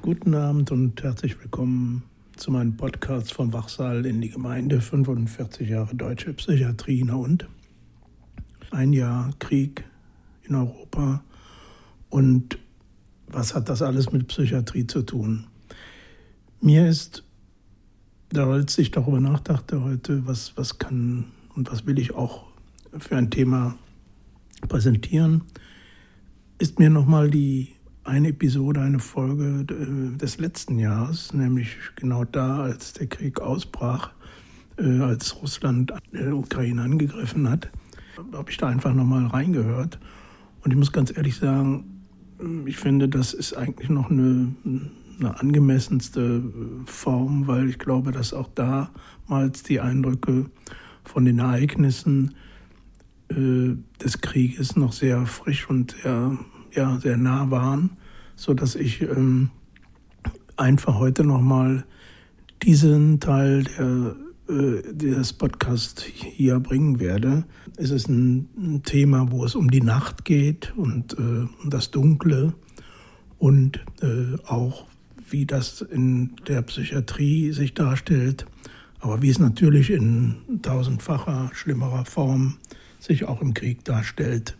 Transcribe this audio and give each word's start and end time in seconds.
Guten 0.00 0.34
Abend 0.34 0.70
und 0.70 1.02
herzlich 1.02 1.38
willkommen 1.38 2.02
zu 2.36 2.50
meinem 2.50 2.76
Podcast 2.78 3.34
vom 3.34 3.52
Wachsaal 3.52 4.06
in 4.06 4.22
die 4.22 4.30
Gemeinde 4.30 4.80
45 4.80 5.68
Jahre 5.68 5.94
deutsche 5.94 6.32
Psychiatrie 6.32 7.02
und 7.10 7.46
ein 8.70 8.94
Jahr 8.94 9.34
Krieg 9.38 9.84
in 10.44 10.54
Europa 10.54 11.22
und 12.08 12.58
was 13.26 13.54
hat 13.54 13.68
das 13.68 13.82
alles 13.82 14.12
mit 14.12 14.28
Psychiatrie 14.28 14.86
zu 14.86 15.02
tun? 15.02 15.46
Mir 16.62 16.88
ist, 16.88 17.22
als 18.34 18.78
ich 18.78 18.90
darüber 18.90 19.20
nachdachte 19.20 19.82
heute, 19.82 20.26
was, 20.26 20.56
was 20.56 20.78
kann 20.78 21.26
und 21.54 21.70
was 21.70 21.86
will 21.86 21.98
ich 21.98 22.14
auch 22.14 22.44
für 22.98 23.16
ein 23.16 23.30
Thema 23.30 23.76
präsentieren, 24.68 25.42
ist 26.58 26.78
mir 26.78 26.90
nochmal 26.90 27.30
die 27.30 27.74
eine 28.04 28.28
Episode, 28.28 28.80
eine 28.80 28.98
Folge 28.98 29.64
äh, 29.70 30.16
des 30.16 30.38
letzten 30.38 30.78
Jahres, 30.78 31.32
nämlich 31.32 31.76
genau 31.96 32.24
da, 32.24 32.62
als 32.62 32.92
der 32.92 33.06
Krieg 33.06 33.40
ausbrach, 33.40 34.10
äh, 34.76 35.00
als 35.00 35.40
Russland 35.40 35.92
die 36.12 36.26
Ukraine 36.26 36.82
angegriffen 36.82 37.48
hat, 37.48 37.70
habe 38.32 38.50
ich 38.50 38.58
da 38.58 38.68
einfach 38.68 38.92
nochmal 38.92 39.26
reingehört. 39.26 39.98
Und 40.62 40.70
ich 40.70 40.76
muss 40.76 40.92
ganz 40.92 41.16
ehrlich 41.16 41.36
sagen, 41.36 42.02
ich 42.66 42.76
finde, 42.76 43.08
das 43.08 43.32
ist 43.32 43.54
eigentlich 43.54 43.88
noch 43.88 44.10
eine, 44.10 44.54
eine 45.18 45.40
angemessenste 45.40 46.42
Form, 46.86 47.46
weil 47.46 47.68
ich 47.68 47.78
glaube, 47.78 48.12
dass 48.12 48.34
auch 48.34 48.48
damals 48.54 49.62
die 49.62 49.80
Eindrücke 49.80 50.50
von 51.04 51.24
den 51.24 51.38
Ereignissen 51.38 52.34
äh, 53.28 53.76
des 54.02 54.20
Krieges 54.20 54.76
noch 54.76 54.92
sehr 54.92 55.26
frisch 55.26 55.68
und 55.68 55.96
sehr, 56.02 56.38
ja, 56.72 56.98
sehr 57.00 57.16
nah 57.16 57.50
waren, 57.50 57.90
so 58.36 58.54
dass 58.54 58.74
ich 58.74 59.02
ähm, 59.02 59.50
einfach 60.56 60.98
heute 60.98 61.24
nochmal 61.24 61.84
diesen 62.62 63.20
Teil 63.20 63.64
der, 63.64 64.16
äh, 64.48 64.82
des 64.94 65.32
Podcasts 65.32 66.02
hier 66.02 66.60
bringen 66.60 67.00
werde. 67.00 67.44
Es 67.76 67.90
ist 67.90 68.08
ein, 68.08 68.48
ein, 68.56 68.82
Thema, 68.82 69.30
wo 69.30 69.44
es 69.44 69.54
um 69.54 69.70
die 69.70 69.80
Nacht 69.80 70.24
geht 70.24 70.74
und 70.76 71.14
äh, 71.14 71.46
das 71.68 71.90
Dunkle 71.90 72.54
und 73.38 73.80
äh, 74.02 74.36
auch 74.46 74.86
wie 75.30 75.46
das 75.46 75.80
in 75.80 76.36
der 76.46 76.62
Psychiatrie 76.62 77.52
sich 77.52 77.74
darstellt, 77.74 78.46
aber 79.04 79.20
wie 79.20 79.28
es 79.28 79.38
natürlich 79.38 79.90
in 79.90 80.34
tausendfacher, 80.62 81.50
schlimmerer 81.52 82.06
Form 82.06 82.56
sich 82.98 83.26
auch 83.26 83.42
im 83.42 83.52
Krieg 83.52 83.84
darstellt. 83.84 84.56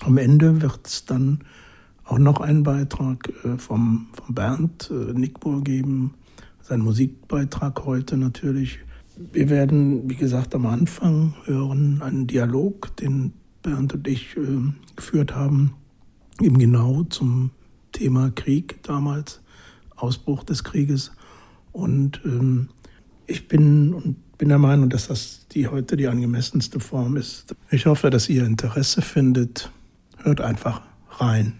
Am 0.00 0.16
Ende 0.16 0.62
wird 0.62 0.86
es 0.86 1.06
dann 1.06 1.40
auch 2.04 2.18
noch 2.18 2.40
einen 2.40 2.62
Beitrag 2.62 3.32
äh, 3.42 3.58
vom, 3.58 4.06
vom 4.12 4.32
Bernd 4.32 4.92
äh, 4.92 5.12
Nickbohr 5.12 5.64
geben, 5.64 6.14
sein 6.62 6.82
Musikbeitrag 6.82 7.84
heute 7.84 8.16
natürlich. 8.16 8.78
Wir 9.16 9.50
werden, 9.50 10.08
wie 10.08 10.16
gesagt, 10.16 10.54
am 10.54 10.66
Anfang 10.66 11.34
hören 11.44 12.00
einen 12.00 12.28
Dialog, 12.28 12.96
den 12.98 13.32
Bernd 13.62 13.92
und 13.92 14.06
ich 14.06 14.36
äh, 14.36 14.72
geführt 14.94 15.34
haben, 15.34 15.74
eben 16.40 16.58
genau 16.58 17.02
zum 17.02 17.50
Thema 17.90 18.30
Krieg 18.30 18.84
damals, 18.84 19.42
Ausbruch 19.96 20.44
des 20.44 20.62
Krieges. 20.62 21.10
Und 21.72 22.20
ähm, 22.24 22.68
ich 23.26 23.48
bin 23.48 23.94
und 23.94 24.16
bin 24.38 24.48
der 24.48 24.58
Meinung, 24.58 24.90
dass 24.90 25.08
das 25.08 25.46
die 25.52 25.68
heute 25.68 25.96
die 25.96 26.08
angemessenste 26.08 26.80
Form 26.80 27.16
ist. 27.16 27.54
Ich 27.70 27.86
hoffe, 27.86 28.10
dass 28.10 28.28
ihr 28.28 28.44
Interesse 28.44 29.02
findet. 29.02 29.70
Hört 30.22 30.40
einfach 30.40 30.82
rein. 31.18 31.54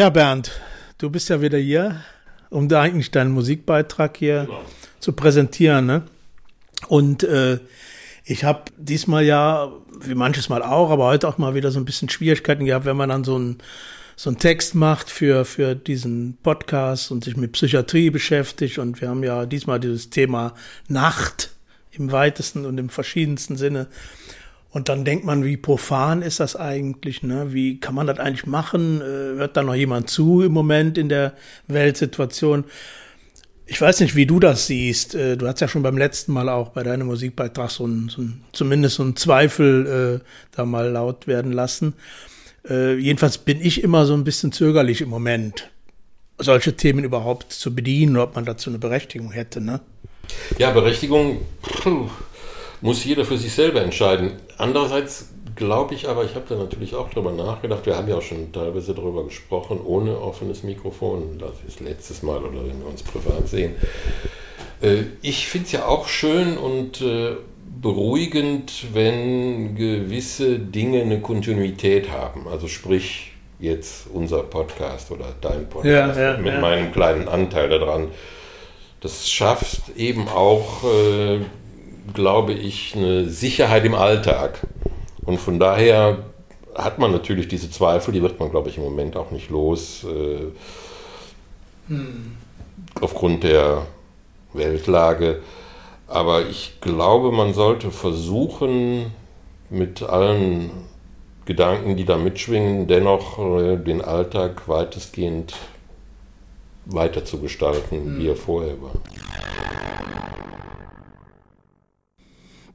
Ja, 0.00 0.08
Bernd, 0.08 0.50
du 0.96 1.10
bist 1.10 1.28
ja 1.28 1.42
wieder 1.42 1.58
hier, 1.58 2.02
um 2.48 2.70
da 2.70 2.80
eigentlich 2.80 3.10
deinen 3.10 3.32
Musikbeitrag 3.32 4.16
hier 4.16 4.44
genau. 4.46 4.64
zu 4.98 5.12
präsentieren. 5.12 5.84
Ne? 5.84 6.04
Und 6.88 7.22
äh, 7.22 7.58
ich 8.24 8.44
habe 8.44 8.62
diesmal 8.78 9.24
ja, 9.24 9.70
wie 10.00 10.14
manches 10.14 10.48
Mal 10.48 10.62
auch, 10.62 10.88
aber 10.88 11.04
heute 11.04 11.28
auch 11.28 11.36
mal 11.36 11.54
wieder 11.54 11.70
so 11.70 11.78
ein 11.78 11.84
bisschen 11.84 12.08
Schwierigkeiten 12.08 12.64
gehabt, 12.64 12.86
wenn 12.86 12.96
man 12.96 13.10
dann 13.10 13.24
so 13.24 13.38
ein 13.38 13.58
so 14.16 14.30
einen 14.30 14.38
Text 14.38 14.74
macht 14.74 15.10
für, 15.10 15.44
für 15.44 15.74
diesen 15.74 16.38
Podcast 16.42 17.10
und 17.10 17.22
sich 17.22 17.36
mit 17.36 17.52
Psychiatrie 17.52 18.08
beschäftigt. 18.08 18.78
Und 18.78 19.02
wir 19.02 19.10
haben 19.10 19.22
ja 19.22 19.44
diesmal 19.44 19.80
dieses 19.80 20.08
Thema 20.08 20.54
Nacht 20.88 21.50
im 21.90 22.10
weitesten 22.10 22.64
und 22.64 22.78
im 22.78 22.88
verschiedensten 22.88 23.58
Sinne. 23.58 23.88
Und 24.72 24.88
dann 24.88 25.04
denkt 25.04 25.24
man, 25.24 25.44
wie 25.44 25.56
profan 25.56 26.22
ist 26.22 26.38
das 26.38 26.54
eigentlich? 26.54 27.22
Ne? 27.22 27.52
Wie 27.52 27.80
kann 27.80 27.94
man 27.94 28.06
das 28.06 28.18
eigentlich 28.18 28.46
machen? 28.46 29.00
Äh, 29.00 29.38
hört 29.38 29.56
da 29.56 29.62
noch 29.62 29.74
jemand 29.74 30.08
zu 30.08 30.42
im 30.42 30.52
Moment 30.52 30.96
in 30.96 31.08
der 31.08 31.34
Weltsituation? 31.66 32.64
Ich 33.66 33.80
weiß 33.80 34.00
nicht, 34.00 34.14
wie 34.14 34.26
du 34.26 34.38
das 34.38 34.68
siehst. 34.68 35.16
Äh, 35.16 35.36
du 35.36 35.48
hast 35.48 35.60
ja 35.60 35.66
schon 35.66 35.82
beim 35.82 35.98
letzten 35.98 36.32
Mal 36.32 36.48
auch 36.48 36.68
bei 36.68 36.84
deinem 36.84 37.08
Musikbeitrag 37.08 37.70
so 37.70 37.84
ein, 37.84 38.08
so 38.08 38.22
ein 38.22 38.44
zumindest 38.52 38.96
so 38.96 39.02
ein 39.02 39.16
Zweifel 39.16 40.20
äh, 40.22 40.26
da 40.56 40.64
mal 40.64 40.88
laut 40.88 41.26
werden 41.26 41.52
lassen. 41.52 41.94
Äh, 42.68 42.94
jedenfalls 42.94 43.38
bin 43.38 43.60
ich 43.60 43.82
immer 43.82 44.06
so 44.06 44.14
ein 44.14 44.22
bisschen 44.22 44.52
zögerlich 44.52 45.00
im 45.00 45.08
Moment, 45.08 45.68
solche 46.38 46.76
Themen 46.76 47.02
überhaupt 47.02 47.52
zu 47.52 47.74
bedienen, 47.74 48.16
ob 48.18 48.36
man 48.36 48.44
dazu 48.44 48.70
eine 48.70 48.78
Berechtigung 48.78 49.32
hätte. 49.32 49.60
Ne? 49.60 49.80
Ja, 50.58 50.70
Berechtigung. 50.70 51.40
Puh 51.62 52.08
muss 52.80 53.04
jeder 53.04 53.24
für 53.24 53.36
sich 53.36 53.52
selber 53.52 53.82
entscheiden. 53.82 54.32
Andererseits 54.58 55.28
glaube 55.56 55.94
ich 55.94 56.08
aber, 56.08 56.24
ich 56.24 56.34
habe 56.34 56.46
da 56.48 56.56
natürlich 56.56 56.94
auch 56.94 57.10
drüber 57.10 57.32
nachgedacht, 57.32 57.84
wir 57.84 57.96
haben 57.96 58.08
ja 58.08 58.16
auch 58.16 58.22
schon 58.22 58.52
teilweise 58.52 58.94
darüber 58.94 59.24
gesprochen, 59.24 59.80
ohne 59.84 60.18
offenes 60.18 60.62
Mikrofon, 60.62 61.38
das 61.38 61.52
ist 61.66 61.80
letztes 61.80 62.22
Mal 62.22 62.38
oder 62.38 62.64
wenn 62.66 62.80
wir 62.80 62.88
uns 62.88 63.02
privat 63.02 63.48
sehen. 63.48 63.74
Äh, 64.80 65.02
ich 65.22 65.46
finde 65.46 65.66
es 65.66 65.72
ja 65.72 65.86
auch 65.86 66.08
schön 66.08 66.56
und 66.56 67.02
äh, 67.02 67.36
beruhigend, 67.80 68.86
wenn 68.92 69.74
gewisse 69.74 70.58
Dinge 70.58 71.02
eine 71.02 71.20
Kontinuität 71.20 72.10
haben. 72.10 72.46
Also 72.48 72.68
sprich 72.68 73.32
jetzt 73.58 74.06
unser 74.12 74.42
Podcast 74.42 75.10
oder 75.10 75.26
dein 75.40 75.68
Podcast 75.68 76.18
ja, 76.18 76.32
ja, 76.32 76.38
mit 76.38 76.54
ja. 76.54 76.60
meinem 76.60 76.92
kleinen 76.92 77.28
Anteil 77.28 77.68
daran. 77.68 78.08
Das 79.00 79.30
schafft 79.30 79.96
eben 79.96 80.28
auch 80.28 80.84
äh, 80.84 81.40
glaube 82.14 82.52
ich, 82.52 82.94
eine 82.96 83.28
Sicherheit 83.28 83.84
im 83.84 83.94
Alltag. 83.94 84.66
Und 85.24 85.38
von 85.38 85.58
daher 85.58 86.18
hat 86.74 86.98
man 86.98 87.12
natürlich 87.12 87.48
diese 87.48 87.70
Zweifel, 87.70 88.12
die 88.12 88.22
wird 88.22 88.40
man, 88.40 88.50
glaube 88.50 88.68
ich, 88.68 88.76
im 88.76 88.84
Moment 88.84 89.16
auch 89.16 89.30
nicht 89.30 89.50
los. 89.50 90.04
Äh, 90.04 90.52
hm. 91.88 92.36
Aufgrund 93.00 93.44
der 93.44 93.86
Weltlage. 94.52 95.40
Aber 96.06 96.46
ich 96.48 96.80
glaube, 96.80 97.30
man 97.32 97.54
sollte 97.54 97.90
versuchen, 97.90 99.12
mit 99.70 100.02
allen 100.02 100.70
Gedanken, 101.44 101.96
die 101.96 102.04
da 102.04 102.16
mitschwingen, 102.16 102.86
dennoch 102.86 103.38
äh, 103.38 103.76
den 103.76 104.02
Alltag 104.02 104.68
weitestgehend 104.68 105.54
weiter 106.86 107.24
zu 107.24 107.40
gestalten, 107.40 108.04
hm. 108.04 108.18
wie 108.18 108.28
er 108.28 108.36
vorher 108.36 108.80
war. 108.82 108.92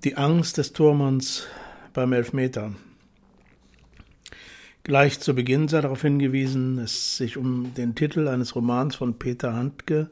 Die 0.05 0.17
Angst 0.17 0.59
des 0.59 0.71
Turmanns 0.71 1.47
beim 1.93 2.13
Elfmeter. 2.13 2.73
Gleich 4.83 5.19
zu 5.19 5.33
Beginn 5.33 5.67
sei 5.67 5.81
darauf 5.81 6.03
hingewiesen, 6.03 6.77
es 6.77 7.17
sich 7.17 7.37
um 7.37 7.73
den 7.73 7.95
Titel 7.95 8.27
eines 8.27 8.55
Romans 8.55 8.95
von 8.95 9.17
Peter 9.17 9.53
Handke 9.53 10.11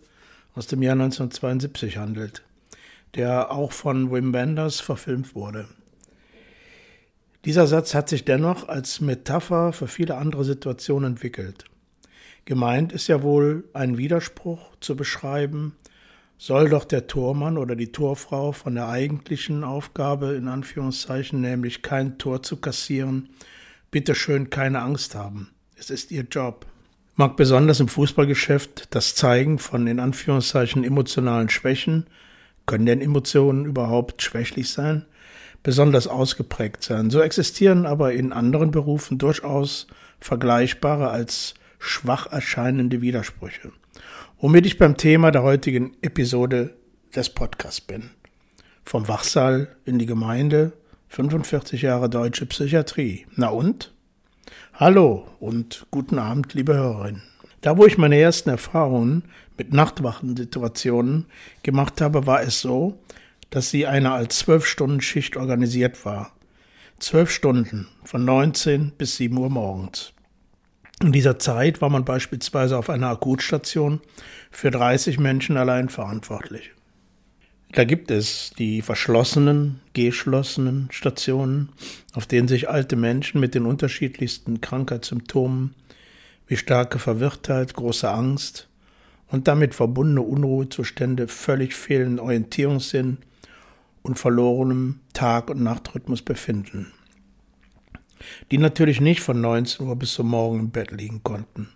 aus 0.56 0.66
dem 0.66 0.82
Jahr 0.82 0.94
1972 0.94 1.98
handelt. 1.98 2.42
der 3.14 3.52
auch 3.52 3.72
von 3.72 4.12
Wim 4.12 4.34
Wenders 4.34 4.80
verfilmt 4.80 5.36
wurde. 5.36 5.68
Dieser 7.46 7.68
Satz 7.68 7.94
hat 7.94 8.10
sich 8.10 8.26
dennoch 8.26 8.68
als 8.68 9.00
Metapher 9.00 9.74
für 9.74 9.88
viele 9.88 10.16
andere 10.16 10.44
Situationen 10.44 11.12
entwickelt. 11.12 11.66
Gemeint 12.46 12.94
ist 12.94 13.10
ja 13.10 13.22
wohl, 13.22 13.66
einen 13.74 14.00
Widerspruch 14.00 14.76
zu 14.80 14.96
beschreiben, 14.96 15.76
soll 16.46 16.68
doch 16.68 16.84
der 16.84 17.08
Tormann 17.08 17.58
oder 17.58 17.74
die 17.74 17.94
Torfrau 17.94 18.52
von 18.52 18.76
der 18.76 18.90
eigentlichen 18.90 19.64
Aufgabe, 19.64 20.34
in 20.34 20.50
Anführungszeichen, 20.50 21.40
nämlich 21.40 21.84
kein 21.84 22.18
Tor 22.18 22.44
zu 22.44 22.58
kassieren, 22.58 23.30
bitteschön 23.92 24.50
keine 24.50 24.82
Angst 24.82 25.16
haben. 25.16 25.52
Es 25.78 25.90
ist 25.90 26.12
ihr 26.12 26.26
Job. 26.30 26.66
Mag 27.16 27.38
besonders 27.38 27.80
im 27.80 27.88
Fußballgeschäft 27.88 28.94
das 28.94 29.16
Zeigen 29.16 29.58
von 29.58 29.88
in 29.88 30.02
Anführungszeichen 30.02 30.84
emotionalen 30.84 31.48
Schwächen, 31.48 32.08
können 32.66 32.88
denn 32.88 33.00
Emotionen 33.00 33.64
überhaupt 33.64 34.22
schwächlich 34.22 34.70
sein, 34.70 35.06
besonders 35.64 36.08
ausgeprägt 36.08 36.84
sein. 36.84 37.10
So 37.10 37.22
existieren 37.22 37.86
aber 37.86 38.12
in 38.12 38.34
anderen 38.34 38.72
Berufen 38.72 39.18
durchaus 39.18 39.88
vergleichbare 40.20 41.10
als 41.10 41.54
schwach 41.80 42.30
erscheinende 42.30 43.00
Widersprüche. 43.00 43.72
Womit 44.44 44.66
ich 44.66 44.78
beim 44.78 44.98
Thema 44.98 45.32
der 45.32 45.42
heutigen 45.42 45.96
Episode 46.02 46.76
des 47.16 47.30
Podcasts 47.30 47.80
bin. 47.80 48.10
Vom 48.84 49.08
Wachsaal 49.08 49.74
in 49.86 50.00
die 50.00 50.06
Gemeinde, 50.06 50.74
45 51.08 51.84
Jahre 51.84 52.10
deutsche 52.10 52.46
Psychiatrie. 52.46 53.26
Na 53.38 53.48
und? 53.48 53.94
Hallo 54.74 55.30
und 55.40 55.86
guten 55.92 56.20
Abend, 56.20 56.54
liebe 56.56 56.74
Hörerinnen. 56.74 57.24
Da, 57.62 57.78
wo 57.78 57.86
ich 57.86 57.98
meine 57.98 58.20
ersten 58.20 58.50
Erfahrungen 58.50 59.24
mit 59.58 59.72
Nachtwachensituationen 59.72 61.28
gemacht 61.64 62.02
habe, 62.02 62.28
war 62.28 62.42
es 62.42 62.60
so, 62.60 63.00
dass 63.50 63.70
sie 63.70 63.88
eine 63.88 64.12
als 64.12 64.40
zwölf 64.40 64.66
Stunden 64.66 65.00
Schicht 65.00 65.38
organisiert 65.38 66.04
war. 66.04 66.34
Zwölf 67.00 67.32
Stunden 67.32 67.88
von 68.04 68.26
19 68.26 68.92
bis 68.98 69.16
7 69.16 69.38
Uhr 69.38 69.50
morgens. 69.50 70.13
In 71.02 71.12
dieser 71.12 71.40
Zeit 71.40 71.82
war 71.82 71.90
man 71.90 72.06
beispielsweise 72.06 72.78
auf 72.78 72.90
einer 72.90 73.10
Akutstation 73.10 74.02
für 74.52 74.72
30 74.72 75.20
Menschen 75.20 75.58
allein 75.58 75.90
verantwortlich. 75.90 76.72
Da 77.74 77.86
gibt 77.86 78.12
es 78.12 78.52
die 78.58 78.84
verschlossenen, 78.84 79.82
geschlossenen 79.94 80.90
Stationen, 80.92 81.70
auf 82.14 82.28
denen 82.28 82.48
sich 82.48 82.70
alte 82.70 82.96
Menschen 82.96 83.42
mit 83.42 83.56
den 83.56 83.66
unterschiedlichsten 83.66 84.62
Krankheitssymptomen 84.62 85.74
wie 86.46 86.58
starke 86.58 87.00
Verwirrtheit, 87.00 87.74
große 87.74 88.10
Angst 88.10 88.70
und 89.28 89.48
damit 89.48 89.74
verbundene 89.74 90.22
Unruhezustände, 90.22 91.28
völlig 91.28 91.74
fehlenden 91.74 92.20
Orientierungssinn 92.20 93.18
und 94.04 94.20
verlorenem 94.20 95.00
Tag- 95.14 95.50
und 95.50 95.64
Nachtrhythmus 95.64 96.22
befinden 96.22 96.94
die 98.52 98.58
natürlich 98.58 99.02
nicht 99.02 99.22
von 99.22 99.42
19 99.42 99.86
Uhr 99.88 99.96
bis 99.96 100.14
zum 100.14 100.30
Morgen 100.30 100.60
im 100.60 100.70
Bett 100.72 100.92
liegen 100.92 101.24
konnten. 101.24 101.70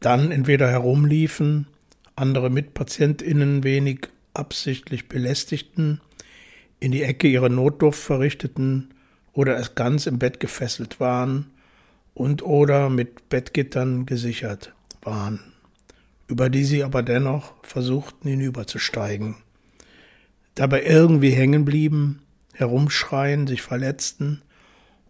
Dann 0.00 0.30
entweder 0.30 0.68
herumliefen, 0.68 1.66
andere 2.14 2.50
MitpatientInnen 2.50 3.64
wenig 3.64 4.08
absichtlich 4.34 5.08
belästigten, 5.08 6.00
in 6.80 6.92
die 6.92 7.02
Ecke 7.02 7.28
ihre 7.28 7.50
Notdurft 7.50 8.00
verrichteten 8.00 8.94
oder 9.32 9.56
es 9.56 9.74
ganz 9.74 10.06
im 10.06 10.18
Bett 10.18 10.40
gefesselt 10.40 11.00
waren 11.00 11.50
und 12.14 12.42
oder 12.42 12.88
mit 12.88 13.28
Bettgittern 13.28 14.06
gesichert 14.06 14.72
waren, 15.02 15.40
über 16.26 16.48
die 16.50 16.64
sie 16.64 16.82
aber 16.84 17.02
dennoch 17.02 17.54
versuchten 17.62 18.28
hinüberzusteigen. 18.28 19.36
Dabei 20.54 20.84
irgendwie 20.84 21.30
hängen 21.30 21.64
blieben, 21.64 22.22
herumschreien, 22.54 23.46
sich 23.46 23.60
verletzten 23.60 24.42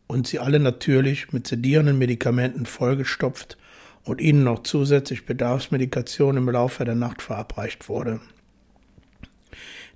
und 0.06 0.26
sie 0.26 0.38
alle 0.38 0.60
natürlich 0.60 1.32
mit 1.32 1.46
sedierenden 1.46 1.98
Medikamenten 1.98 2.66
vollgestopft 2.66 3.56
und 4.04 4.20
ihnen 4.20 4.44
noch 4.44 4.62
zusätzlich 4.62 5.26
Bedarfsmedikation 5.26 6.36
im 6.36 6.48
Laufe 6.48 6.84
der 6.84 6.94
Nacht 6.94 7.22
verabreicht 7.22 7.88
wurde. 7.88 8.20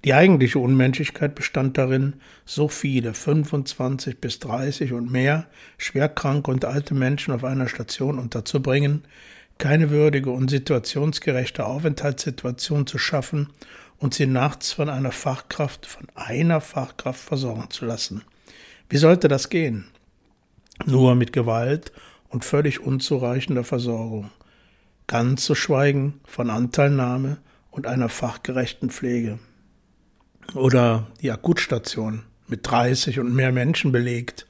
Die 0.05 0.15
eigentliche 0.15 0.59
Unmenschlichkeit 0.59 1.35
bestand 1.35 1.77
darin, 1.77 2.15
so 2.47 2.69
viele, 2.69 3.13
25 3.13 4.19
bis 4.19 4.39
30 4.39 4.95
und 4.95 5.13
mehr, 5.13 5.47
schwerkranke 5.77 6.51
und 6.51 6.65
alte 6.65 6.95
Menschen 6.95 7.35
auf 7.35 7.45
einer 7.45 7.69
Station 7.69 8.19
unterzubringen, 8.19 9.05
keine 9.59 9.91
würdige 9.91 10.31
und 10.31 10.49
situationsgerechte 10.49 11.67
Aufenthaltssituation 11.67 12.87
zu 12.87 12.97
schaffen 12.97 13.51
und 13.99 14.15
sie 14.15 14.27
nachts 14.27 14.73
von 14.73 14.89
einer 14.89 15.13
Fachkraft, 15.13 15.85
von 15.85 16.07
einer 16.15 16.63
Fachkraft 16.63 17.21
versorgen 17.21 17.69
zu 17.69 17.85
lassen. 17.85 18.23
Wie 18.89 18.97
sollte 18.97 19.29
das 19.29 19.51
gehen? 19.51 19.85
Nur 20.87 21.15
mit 21.15 21.33
Gewalt 21.33 21.93
und 22.29 22.45
völlig 22.45 22.81
unzureichender 22.81 23.65
Versorgung, 23.65 24.31
ganz 25.07 25.45
zu 25.45 25.55
schweigen 25.55 26.21
von 26.25 26.51
Anteilnahme 26.51 27.39
und 27.71 27.87
einer 27.87 28.09
fachgerechten 28.09 28.91
Pflege. 28.91 29.39
Oder 30.55 31.07
die 31.21 31.31
Akutstation 31.31 32.25
mit 32.49 32.69
30 32.69 33.21
und 33.21 33.35
mehr 33.35 33.53
Menschen 33.53 33.93
belegt, 33.93 34.47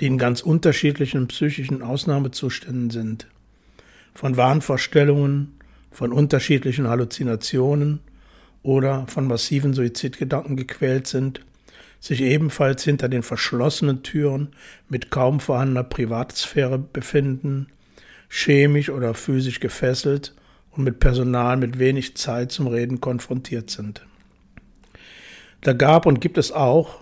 die 0.00 0.06
in 0.06 0.18
ganz 0.18 0.42
unterschiedlichen 0.42 1.28
psychischen 1.28 1.82
Ausnahmezuständen 1.82 2.90
sind. 2.90 3.28
Von 4.14 4.36
Wahnvorstellungen, 4.36 5.58
von 5.90 6.12
unterschiedlichen 6.12 6.88
Halluzinationen 6.88 8.00
oder 8.62 9.06
von 9.06 9.26
massiven 9.26 9.72
Suizidgedanken 9.72 10.56
gequält 10.56 11.06
sind 11.06 11.45
sich 12.00 12.20
ebenfalls 12.20 12.84
hinter 12.84 13.08
den 13.08 13.22
verschlossenen 13.22 14.02
Türen 14.02 14.48
mit 14.88 15.10
kaum 15.10 15.40
vorhandener 15.40 15.84
Privatsphäre 15.84 16.78
befinden, 16.78 17.68
chemisch 18.28 18.90
oder 18.90 19.14
physisch 19.14 19.60
gefesselt 19.60 20.34
und 20.70 20.84
mit 20.84 21.00
Personal 21.00 21.56
mit 21.56 21.78
wenig 21.78 22.16
Zeit 22.16 22.52
zum 22.52 22.66
Reden 22.66 23.00
konfrontiert 23.00 23.70
sind. 23.70 24.06
Da 25.62 25.72
gab 25.72 26.06
und 26.06 26.20
gibt 26.20 26.38
es 26.38 26.52
auch 26.52 27.00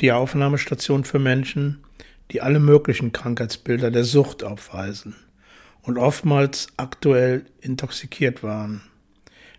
die 0.00 0.12
Aufnahmestation 0.12 1.04
für 1.04 1.18
Menschen, 1.18 1.84
die 2.30 2.40
alle 2.40 2.58
möglichen 2.58 3.12
Krankheitsbilder 3.12 3.90
der 3.90 4.04
Sucht 4.04 4.42
aufweisen 4.42 5.14
und 5.82 5.98
oftmals 5.98 6.68
aktuell 6.76 7.46
intoxikiert 7.60 8.42
waren, 8.42 8.82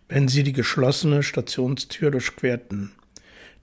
wenn 0.09 0.27
sie 0.27 0.43
die 0.43 0.53
geschlossene 0.53 1.23
Stationstür 1.23 2.11
durchquerten 2.11 2.91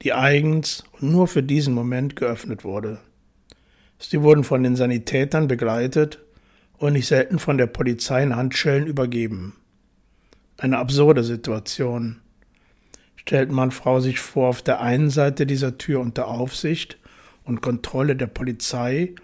die 0.04 0.12
eigens 0.12 0.84
und 0.92 1.10
nur 1.10 1.26
für 1.26 1.43
diesen 1.43 1.74
Moment 1.74 2.14
geöffnet 2.14 2.62
wurde. 2.62 3.00
Sie 3.98 4.20
wurden 4.20 4.44
von 4.44 4.62
den 4.62 4.76
Sanitätern 4.76 5.48
begleitet 5.48 6.19
und 6.76 6.93
nicht 6.93 7.06
selten 7.06 7.38
von 7.38 7.56
der 7.56 7.67
Polizei 7.67 8.22
in 8.22 8.36
Handschellen 8.36 8.86
übergeben. 8.86 9.55
Eine 10.58 10.79
absurde 10.79 11.24
Situation. 11.24 12.20
Stellt 13.17 13.50
man 13.50 13.70
Frau 13.70 14.00
sich 14.00 14.20
vor, 14.20 14.48
auf 14.48 14.60
der 14.60 14.82
einen 14.82 15.08
Seite 15.08 15.46
dieser 15.46 15.79
Tür 15.79 16.00
unter 16.00 16.29
Aufsicht 16.29 16.98
und 17.44 17.62
Kontrolle 17.62 18.14
der 18.14 18.26
Polizei 18.26 19.14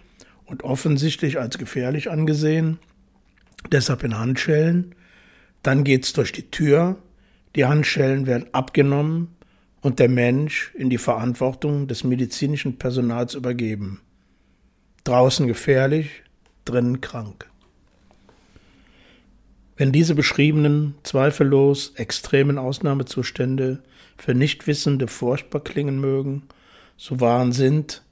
und 0.47 0.65
offensichtlich 0.65 1.39
als 1.39 1.59
gefährlich 1.59 2.11
angesehen, 2.11 2.79
deshalb 3.71 4.03
in 4.03 4.19
Handschellen, 4.19 4.95
dann 5.63 5.85
geht's 5.85 6.15
durch 6.15 6.33
die 6.33 6.51
Tür, 6.51 6.97
die 7.55 7.67
Handschellen 7.67 8.27
werden 8.27 8.49
abgenommen, 8.55 9.37
und 9.83 9.99
der 9.99 10.09
Mensch 10.09 10.73
in 10.75 10.91
die 10.91 10.99
Verantwortung 10.99 11.89
des 11.89 12.05
medizinischen 12.05 12.79
Personals 12.79 13.35
übergeben. 13.35 14.01
Draußen 15.05 15.47
gefährlich, 15.47 16.23
drinnen 16.65 17.01
krank. 17.01 17.51
Wenn 19.77 19.93
diese 19.93 20.15
beschriebenen, 20.15 20.95
zweifellos 21.05 21.93
extremen 21.95 22.59
Ausnahmezustände 22.59 23.83
für 24.19 24.35
Nichtwissende 24.35 25.09
furchtbar 25.09 25.65
klingen 25.65 25.99
mögen, 26.01 26.43
so 26.99 27.21
waren 27.21 27.53
sind 27.53 28.03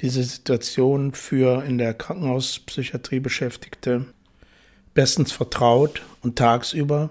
diese 0.00 0.22
Situationen 0.22 1.12
für 1.12 1.62
in 1.64 1.76
der 1.76 1.92
Krankenhauspsychiatrie 1.92 3.20
Beschäftigte 3.20 4.06
bestens 4.94 5.32
vertraut 5.32 6.00
und 6.22 6.36
tagsüber 6.36 7.10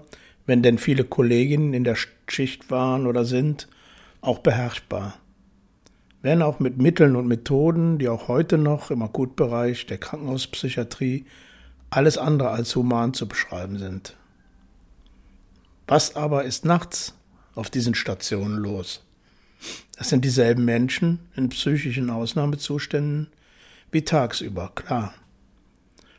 wenn 0.50 0.64
denn 0.64 0.78
viele 0.78 1.04
Kolleginnen 1.04 1.74
in 1.74 1.84
der 1.84 1.96
Schicht 2.26 2.72
waren 2.72 3.06
oder 3.06 3.24
sind, 3.24 3.68
auch 4.20 4.40
beherrschbar. 4.40 5.16
Wenn 6.22 6.42
auch 6.42 6.58
mit 6.58 6.76
Mitteln 6.76 7.14
und 7.14 7.28
Methoden, 7.28 7.98
die 7.98 8.08
auch 8.08 8.26
heute 8.26 8.58
noch 8.58 8.90
im 8.90 9.00
Akutbereich 9.00 9.86
der 9.86 9.98
Krankenhauspsychiatrie 9.98 11.24
alles 11.88 12.18
andere 12.18 12.50
als 12.50 12.74
human 12.74 13.14
zu 13.14 13.28
beschreiben 13.28 13.78
sind. 13.78 14.16
Was 15.86 16.16
aber 16.16 16.42
ist 16.42 16.64
nachts 16.64 17.14
auf 17.54 17.70
diesen 17.70 17.94
Stationen 17.94 18.56
los? 18.56 19.04
Das 19.96 20.08
sind 20.08 20.24
dieselben 20.24 20.64
Menschen 20.64 21.20
in 21.36 21.48
psychischen 21.50 22.10
Ausnahmezuständen 22.10 23.28
wie 23.92 24.02
tagsüber, 24.02 24.72
klar. 24.74 25.14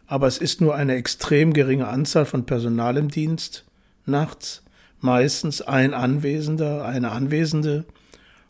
Aber 0.08 0.28
es 0.28 0.38
ist 0.38 0.62
nur 0.62 0.74
eine 0.74 0.96
extrem 0.96 1.52
geringe 1.52 1.90
Anzahl 1.90 2.26
von 2.26 2.46
Personal 2.46 2.96
im 2.96 3.10
Dienst, 3.10 3.66
nachts, 4.06 4.64
meistens 5.00 5.62
ein 5.62 5.94
Anwesender, 5.94 6.86
eine 6.86 7.12
Anwesende. 7.12 7.86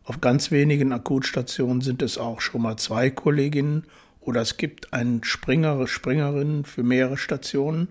Auf 0.03 0.21
ganz 0.21 0.51
wenigen 0.51 0.91
Akutstationen 0.93 1.81
sind 1.81 2.01
es 2.01 2.17
auch 2.17 2.41
schon 2.41 2.61
mal 2.61 2.77
zwei 2.77 3.09
Kolleginnen 3.09 3.85
oder 4.19 4.41
es 4.41 4.57
gibt 4.57 4.93
einen 4.93 5.23
Springer, 5.23 5.87
Springerin 5.87 6.65
für 6.65 6.83
mehrere 6.83 7.17
Stationen. 7.17 7.89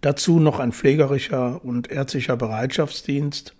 Dazu 0.00 0.40
noch 0.40 0.58
ein 0.58 0.72
pflegerischer 0.72 1.64
und 1.64 1.90
ärztlicher 1.90 2.36
Bereitschaftsdienst, 2.36 3.54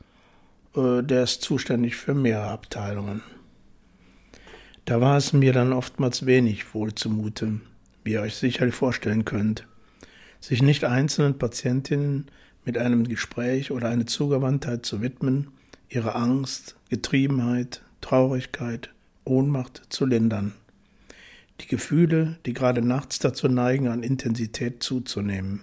äh, 0.74 1.02
der 1.02 1.22
ist 1.22 1.42
zuständig 1.42 1.96
für 1.96 2.14
mehrere 2.14 2.48
Abteilungen. 2.48 3.22
Da 4.84 5.00
war 5.00 5.16
es 5.16 5.32
mir 5.32 5.52
dann 5.52 5.72
oftmals 5.72 6.26
wenig 6.26 6.74
wohl 6.74 6.92
zumute, 6.94 7.60
wie 8.02 8.12
ihr 8.12 8.22
euch 8.22 8.34
sicherlich 8.34 8.74
vorstellen 8.74 9.24
könnt. 9.24 9.66
Sich 10.42 10.60
nicht 10.60 10.82
einzelnen 10.82 11.38
Patientinnen 11.38 12.26
mit 12.64 12.76
einem 12.76 13.06
Gespräch 13.06 13.70
oder 13.70 13.88
eine 13.90 14.06
Zugewandtheit 14.06 14.84
zu 14.84 15.00
widmen, 15.00 15.52
ihre 15.88 16.16
Angst, 16.16 16.74
Getriebenheit, 16.90 17.80
Traurigkeit, 18.00 18.90
Ohnmacht 19.24 19.82
zu 19.88 20.04
lindern. 20.04 20.52
Die 21.60 21.68
Gefühle, 21.68 22.38
die 22.44 22.54
gerade 22.54 22.82
nachts 22.82 23.20
dazu 23.20 23.46
neigen, 23.46 23.86
an 23.86 24.02
Intensität 24.02 24.82
zuzunehmen. 24.82 25.60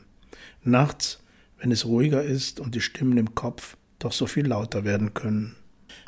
Nachts, 0.63 1.19
wenn 1.59 1.71
es 1.71 1.85
ruhiger 1.85 2.23
ist 2.23 2.61
und 2.61 2.73
die 2.73 2.81
Stimmen 2.81 3.17
im 3.17 3.35
Kopf 3.35 3.75
doch 3.99 4.13
so 4.13 4.27
viel 4.27 4.47
lauter 4.47 4.85
werden 4.85 5.13
können. 5.13 5.57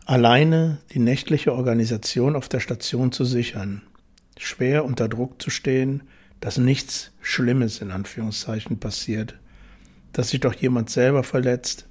Alleine 0.06 0.78
die 0.94 1.00
nächtliche 1.00 1.54
Organisation 1.54 2.38
auf 2.38 2.48
der 2.48 2.62
Station 2.62 3.12
zu 3.12 3.26
sichern, 3.26 3.82
schwer 4.40 4.86
unter 4.86 5.10
Druck 5.10 5.42
zu 5.42 5.50
stehen, 5.50 6.04
dass 6.42 6.58
nichts 6.58 7.12
Schlimmes 7.22 7.80
in 7.80 7.92
Anführungszeichen 7.92 8.80
passiert, 8.80 9.36
dass 10.12 10.30
sich 10.30 10.42
doch 10.42 10.54
jemand 10.54 10.90
selber 10.90 11.24
verletzt, 11.24 11.88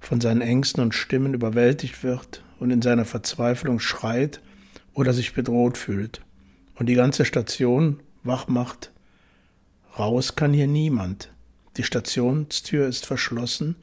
von 0.00 0.20
seinen 0.20 0.42
Ängsten 0.42 0.82
und 0.82 0.94
Stimmen 0.94 1.32
überwältigt 1.32 2.02
wird 2.02 2.44
und 2.58 2.70
in 2.70 2.82
seiner 2.82 3.06
Verzweiflung 3.06 3.80
schreit 3.80 4.42
oder 4.92 5.12
sich 5.12 5.32
bedroht 5.32 5.78
fühlt 5.78 6.20
und 6.74 6.86
die 6.86 6.94
ganze 6.94 7.24
Station 7.24 8.00
wach 8.22 8.48
macht. 8.48 8.92
Raus 9.98 10.36
kann 10.36 10.52
hier 10.52 10.66
niemand. 10.66 11.32
Die 11.76 11.82
Stationstür 11.82 12.86
ist 12.86 13.06
verschlossen 13.06 13.76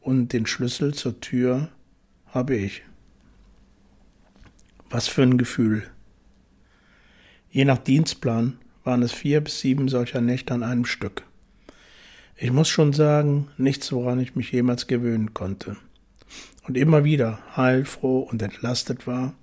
und 0.00 0.32
den 0.32 0.46
Schlüssel 0.46 0.94
zur 0.94 1.20
Tür 1.20 1.68
habe 2.28 2.56
ich. 2.56 2.82
Was 4.90 5.08
für 5.08 5.22
ein 5.22 5.38
Gefühl. 5.38 5.84
Je 7.50 7.64
nach 7.64 7.78
Dienstplan 7.78 8.58
waren 8.84 9.02
es 9.02 9.12
vier 9.12 9.40
bis 9.40 9.60
sieben 9.60 9.88
solcher 9.88 10.20
Nächte 10.20 10.54
an 10.54 10.62
einem 10.62 10.84
Stück. 10.84 11.24
Ich 12.36 12.50
muss 12.50 12.68
schon 12.68 12.92
sagen, 12.92 13.48
nichts, 13.56 13.92
woran 13.92 14.18
ich 14.18 14.34
mich 14.34 14.50
jemals 14.50 14.86
gewöhnen 14.86 15.34
konnte. 15.34 15.76
Und 16.66 16.76
immer 16.76 17.04
wieder 17.04 17.38
heilfroh 17.56 18.20
und 18.20 18.42
entlastet 18.42 19.06
war, 19.06 19.34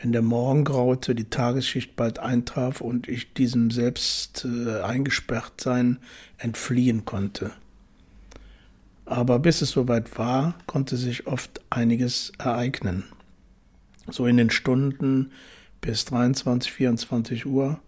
wenn 0.00 0.12
der 0.12 0.22
Morgen 0.22 0.64
graute, 0.64 1.14
die 1.14 1.28
Tagesschicht 1.28 1.96
bald 1.96 2.18
eintraf 2.18 2.80
und 2.80 3.08
ich 3.08 3.32
diesem 3.34 3.70
selbst 3.70 4.44
äh, 4.44 4.80
eingesperrt 4.80 5.60
sein 5.60 5.98
entfliehen 6.38 7.04
konnte. 7.04 7.50
Aber 9.04 9.38
bis 9.38 9.62
es 9.62 9.70
soweit 9.70 10.18
war, 10.18 10.54
konnte 10.66 10.96
sich 10.96 11.26
oft 11.26 11.60
einiges 11.70 12.32
ereignen. 12.38 13.04
So 14.10 14.26
in 14.26 14.36
den 14.36 14.50
Stunden 14.50 15.32
bis 15.80 16.04
23, 16.06 16.70
24 16.70 17.46
Uhr 17.46 17.80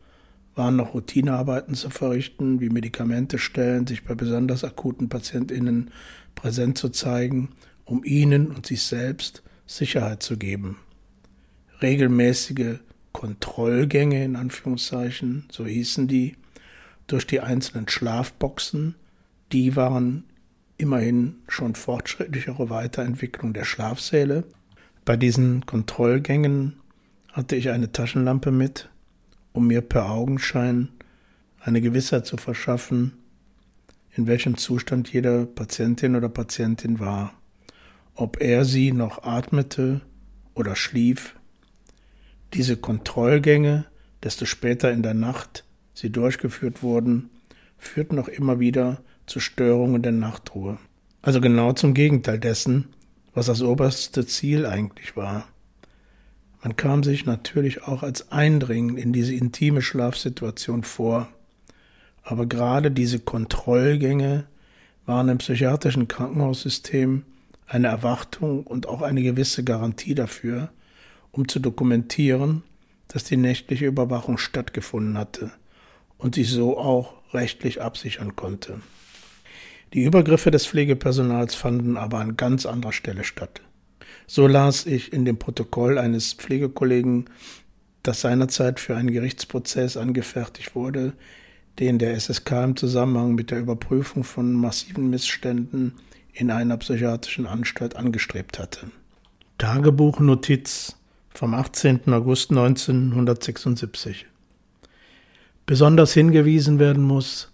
waren 0.55 0.77
noch 0.77 0.95
Routinearbeiten 0.95 1.75
zu 1.75 1.91
verrichten, 1.91 2.61
wie 2.61 2.71
Medikamente 2.71 3.39
stellen, 3.39 3.87
sich 3.87 4.05
bei 4.05 4.15
besonders 4.15 4.65
akuten 4.65 5.09
PatientInnen 5.09 5.91
präsent 6.35 6.79
zu 6.79 6.89
zeigen, 6.89 7.51
um 7.85 8.05
ihnen 8.05 8.49
und 8.49 8.67
sich 8.67 8.83
selbst 8.83 9.43
Sicherheit 9.67 10.23
zu 10.23 10.37
geben 10.37 10.77
regelmäßige 11.83 12.79
Kontrollgänge 13.13 14.25
in 14.25 14.37
Anführungszeichen, 14.37 15.47
so 15.51 15.67
hießen 15.67 16.09
die, 16.09 16.37
durch 17.07 17.27
die 17.27 17.41
einzelnen 17.41 17.89
Schlafboxen, 17.89 18.95
die 19.51 19.75
waren 19.75 20.25
immerhin 20.77 21.37
schon 21.49 21.75
fortschrittlichere 21.75 22.71
Weiterentwicklung 22.71 23.53
der 23.53 23.65
Schlafsäle. 23.65 24.45
Bei 25.05 25.17
diesen 25.17 25.67
Kontrollgängen 25.67 26.75
hatte 27.33 27.57
ich 27.57 27.71
eine 27.71 27.91
Taschenlampe 27.91 28.53
mit, 28.53 28.90
um 29.53 29.67
mir 29.67 29.81
per 29.81 30.11
Augenschein 30.11 30.89
eine 31.61 31.81
Gewissheit 31.81 32.27
zu 32.27 32.37
verschaffen, 32.37 33.13
in 34.17 34.27
welchem 34.27 34.57
Zustand 34.57 35.13
jede 35.13 35.47
Patientin 35.47 36.17
oder 36.17 36.29
Patientin 36.29 36.99
war, 36.99 37.35
ob 38.15 38.41
er 38.41 38.65
sie 38.65 38.93
noch 38.93 39.23
atmete 39.23 40.01
oder 40.55 40.77
schlief 40.77 41.37
diese 42.55 42.77
Kontrollgänge, 42.77 43.87
desto 44.23 44.45
später 44.45 44.91
in 44.91 45.03
der 45.03 45.15
Nacht 45.15 45.65
sie 45.95 46.11
durchgeführt 46.11 46.83
wurden, 46.83 47.31
führten 47.79 48.17
noch 48.17 48.29
immer 48.29 48.61
wieder 48.61 49.03
zu 49.27 49.41
Störungen 49.41 50.03
der 50.03 50.13
Nachtruhe. 50.13 50.79
Also 51.23 51.41
genau 51.41 51.73
zum 51.73 51.95
Gegenteil 51.95 52.39
dessen, 52.39 52.89
was 53.33 53.47
das 53.47 53.63
oberste 53.63 54.27
Ziel 54.27 54.67
eigentlich 54.67 55.17
war. 55.17 55.47
Man 56.63 56.77
kam 56.77 57.03
sich 57.03 57.25
natürlich 57.25 57.85
auch 57.85 58.03
als 58.03 58.31
Eindringen 58.33 58.99
in 58.99 59.13
diese 59.13 59.35
intime 59.35 59.81
Schlafsituation 59.81 60.83
vor, 60.83 61.29
aber 62.23 62.47
gerade 62.47 62.91
diese 62.91 63.19
Kontrollgänge 63.19 64.45
waren 65.07 65.29
im 65.29 65.39
psychiatrischen 65.39 66.07
Krankenhaussystem 66.07 67.25
eine 67.67 67.89
Erwartung 67.89 68.67
und 68.67 68.89
auch 68.89 69.01
eine 69.01 69.23
gewisse 69.23 69.65
Garantie 69.65 70.15
dafür, 70.15 70.71
um 71.33 71.49
zu 71.49 71.61
dokumentieren, 71.61 72.63
dass 73.09 73.25
die 73.25 73.37
nächtliche 73.37 73.87
Überwachung 73.87 74.39
stattgefunden 74.39 75.17
hatte 75.17 75.51
und 76.19 76.35
sich 76.35 76.51
so 76.51 76.79
auch 76.79 77.15
rechtlich 77.33 77.81
absichern 77.81 78.37
konnte. 78.37 78.81
Die 79.95 80.05
Übergriffe 80.05 80.51
des 80.51 80.67
Pflegepersonals 80.67 81.55
fanden 81.55 81.97
aber 81.97 82.19
an 82.19 82.37
ganz 82.37 82.67
anderer 82.67 82.93
Stelle 82.93 83.25
statt. 83.25 83.63
So 84.33 84.47
las 84.47 84.87
ich 84.87 85.13
in 85.13 85.25
dem 85.25 85.39
Protokoll 85.41 85.99
eines 85.99 86.35
Pflegekollegen, 86.35 87.25
das 88.05 88.21
seinerzeit 88.21 88.79
für 88.79 88.95
einen 88.95 89.11
Gerichtsprozess 89.11 89.97
angefertigt 89.97 90.77
wurde, 90.77 91.15
den 91.81 91.99
der 91.99 92.15
SSK 92.15 92.53
im 92.63 92.77
Zusammenhang 92.77 93.35
mit 93.35 93.51
der 93.51 93.59
Überprüfung 93.59 94.23
von 94.23 94.53
massiven 94.53 95.11
Missständen 95.11 95.95
in 96.33 96.53
einer 96.53 96.77
psychiatrischen 96.77 97.45
Anstalt 97.45 97.97
angestrebt 97.97 98.61
hatte. 98.61 98.93
Tagebuchnotiz 99.59 100.95
vom 101.35 101.53
18. 101.53 102.03
August 102.13 102.51
1976. 102.51 104.27
Besonders 105.67 106.13
hingewiesen 106.13 106.79
werden 106.79 107.03
muss 107.03 107.51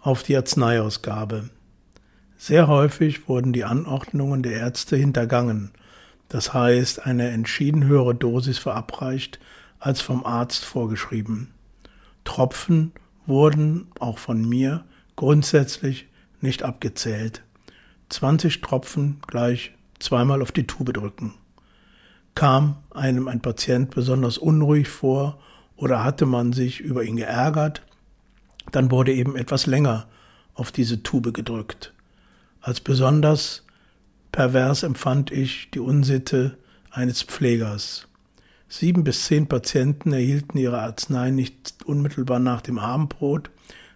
auf 0.00 0.24
die 0.24 0.36
Arzneiausgabe. 0.36 1.50
Sehr 2.36 2.66
häufig 2.66 3.28
wurden 3.28 3.52
die 3.52 3.62
Anordnungen 3.62 4.42
der 4.42 4.54
Ärzte 4.54 4.96
hintergangen, 4.96 5.70
das 6.28 6.52
heißt 6.52 7.06
eine 7.06 7.28
entschieden 7.28 7.84
höhere 7.84 8.14
Dosis 8.14 8.58
verabreicht 8.58 9.38
als 9.78 10.00
vom 10.00 10.24
Arzt 10.24 10.64
vorgeschrieben. 10.64 11.52
Tropfen 12.24 12.92
wurden, 13.26 13.88
auch 13.98 14.18
von 14.18 14.48
mir, 14.48 14.84
grundsätzlich 15.14 16.06
nicht 16.40 16.62
abgezählt. 16.62 17.42
20 18.08 18.60
Tropfen 18.60 19.20
gleich 19.26 19.72
zweimal 19.98 20.42
auf 20.42 20.52
die 20.52 20.66
Tube 20.66 20.92
drücken. 20.92 21.34
Kam 22.34 22.76
einem 22.90 23.28
ein 23.28 23.40
Patient 23.40 23.90
besonders 23.90 24.38
unruhig 24.38 24.88
vor 24.88 25.38
oder 25.76 26.04
hatte 26.04 26.26
man 26.26 26.52
sich 26.52 26.80
über 26.80 27.02
ihn 27.04 27.16
geärgert, 27.16 27.82
dann 28.72 28.90
wurde 28.90 29.12
eben 29.12 29.36
etwas 29.36 29.66
länger 29.66 30.06
auf 30.54 30.72
diese 30.72 31.02
Tube 31.02 31.32
gedrückt. 31.32 31.92
Als 32.60 32.80
besonders 32.80 33.65
pervers 34.36 34.82
empfand 34.82 35.32
ich 35.32 35.70
die 35.70 35.80
Unsitte 35.80 36.58
eines 36.90 37.22
Pflegers. 37.22 38.06
Sieben 38.68 39.02
bis 39.02 39.24
zehn 39.24 39.48
Patienten 39.48 40.12
erhielten 40.12 40.58
ihre 40.58 40.82
Arznei 40.82 41.30
nicht 41.30 41.86
unmittelbar 41.86 42.38
nach 42.38 42.60
dem 42.60 42.78
Abendbrot, 42.78 43.48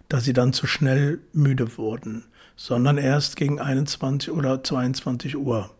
da 0.09 0.19
sie 0.19 0.33
dann 0.33 0.55
zu 0.55 0.67
schnell 0.67 1.19
müde 1.35 1.77
wurden, 1.77 2.25
sondern 2.57 2.97
erst 2.97 3.37
gegen 3.37 3.61
21 3.61 4.33
oder 4.33 4.65
22 4.65 5.37
Uhr. 5.37 5.75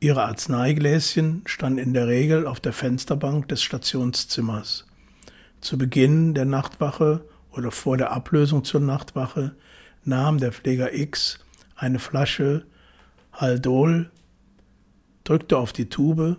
Ihre 0.00 0.24
Arzneigläschen 0.24 1.42
standen 1.46 1.78
in 1.78 1.94
der 1.94 2.08
Regel 2.08 2.48
auf 2.48 2.58
der 2.58 2.72
Fensterbank 2.72 3.46
des 3.46 3.62
Stationszimmers. 3.62 4.86
Zu 5.60 5.78
Beginn 5.78 6.34
der 6.34 6.46
Nachtwache 6.46 7.24
oder 7.52 7.70
vor 7.70 7.96
der 7.96 8.10
Ablösung 8.10 8.64
zur 8.64 8.80
Nachtwache 8.80 9.54
nahm 10.04 10.38
der 10.38 10.50
Pfleger 10.50 10.92
X 10.92 11.38
eine 11.76 12.00
Flasche 12.00 12.66
Haldol, 13.38 14.10
drückte 15.24 15.56
auf 15.58 15.72
die 15.72 15.88
Tube 15.88 16.36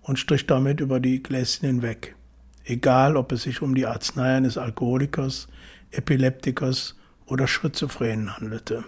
und 0.00 0.18
strich 0.18 0.46
damit 0.46 0.80
über 0.80 0.98
die 0.98 1.22
Gläschen 1.22 1.68
hinweg. 1.68 2.16
Egal, 2.64 3.16
ob 3.16 3.32
es 3.32 3.42
sich 3.42 3.62
um 3.62 3.74
die 3.74 3.86
Arznei 3.86 4.36
eines 4.36 4.56
Alkoholikers, 4.58 5.48
Epileptikers 5.90 6.96
oder 7.26 7.46
Schizophrenen 7.46 8.36
handelte. 8.36 8.84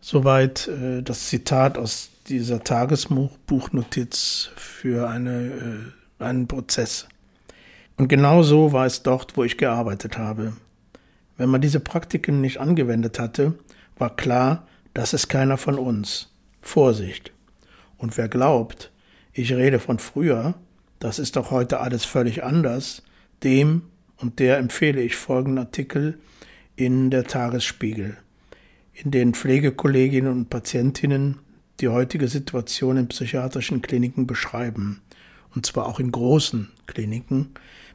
Soweit 0.00 0.68
äh, 0.68 1.02
das 1.02 1.28
Zitat 1.28 1.78
aus 1.78 2.10
dieser 2.28 2.62
Tagesbuchnotiz 2.62 4.50
für 4.54 5.08
eine, 5.08 5.90
äh, 6.20 6.24
einen 6.24 6.46
Prozess. 6.46 7.08
Und 7.96 8.08
genau 8.08 8.42
so 8.42 8.72
war 8.72 8.86
es 8.86 9.02
dort, 9.02 9.36
wo 9.36 9.44
ich 9.44 9.56
gearbeitet 9.56 10.18
habe. 10.18 10.52
Wenn 11.36 11.48
man 11.48 11.60
diese 11.60 11.80
Praktiken 11.80 12.40
nicht 12.40 12.60
angewendet 12.60 13.18
hatte, 13.18 13.54
war 13.96 14.14
klar, 14.14 14.66
das 14.94 15.12
ist 15.12 15.28
keiner 15.28 15.56
von 15.56 15.78
uns. 15.78 16.30
Vorsicht. 16.62 17.32
Und 17.98 18.16
wer 18.16 18.28
glaubt, 18.28 18.90
ich 19.32 19.52
rede 19.52 19.78
von 19.78 19.98
früher, 19.98 20.54
das 20.98 21.18
ist 21.18 21.36
doch 21.36 21.50
heute 21.50 21.80
alles 21.80 22.04
völlig 22.04 22.42
anders, 22.42 23.02
dem 23.42 23.82
und 24.16 24.38
der 24.38 24.58
empfehle 24.58 25.02
ich 25.02 25.16
folgenden 25.16 25.58
Artikel 25.58 26.18
in 26.76 27.10
der 27.10 27.24
Tagesspiegel, 27.24 28.16
in 28.92 29.10
den 29.10 29.34
Pflegekolleginnen 29.34 30.32
und 30.32 30.50
Patientinnen 30.50 31.40
die 31.80 31.88
heutige 31.88 32.28
Situation 32.28 32.96
in 32.96 33.08
psychiatrischen 33.08 33.82
Kliniken 33.82 34.26
beschreiben, 34.26 35.02
und 35.54 35.66
zwar 35.66 35.86
auch 35.86 36.00
in 36.00 36.12
großen 36.12 36.70
Kliniken, 36.86 37.50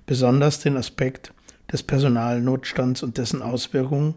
besonders 0.05 0.59
den 0.59 0.77
Aspekt 0.77 1.33
des 1.71 1.83
Personalnotstands 1.83 3.03
und 3.03 3.17
dessen 3.17 3.41
Auswirkungen 3.41 4.15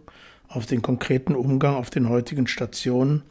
auf 0.54 0.66
den 0.66 0.82
konkreten 0.82 1.34
Umgang 1.34 1.74
auf 1.74 1.90
den 1.90 2.08
heutigen 2.08 2.46
Stationen 2.46 3.22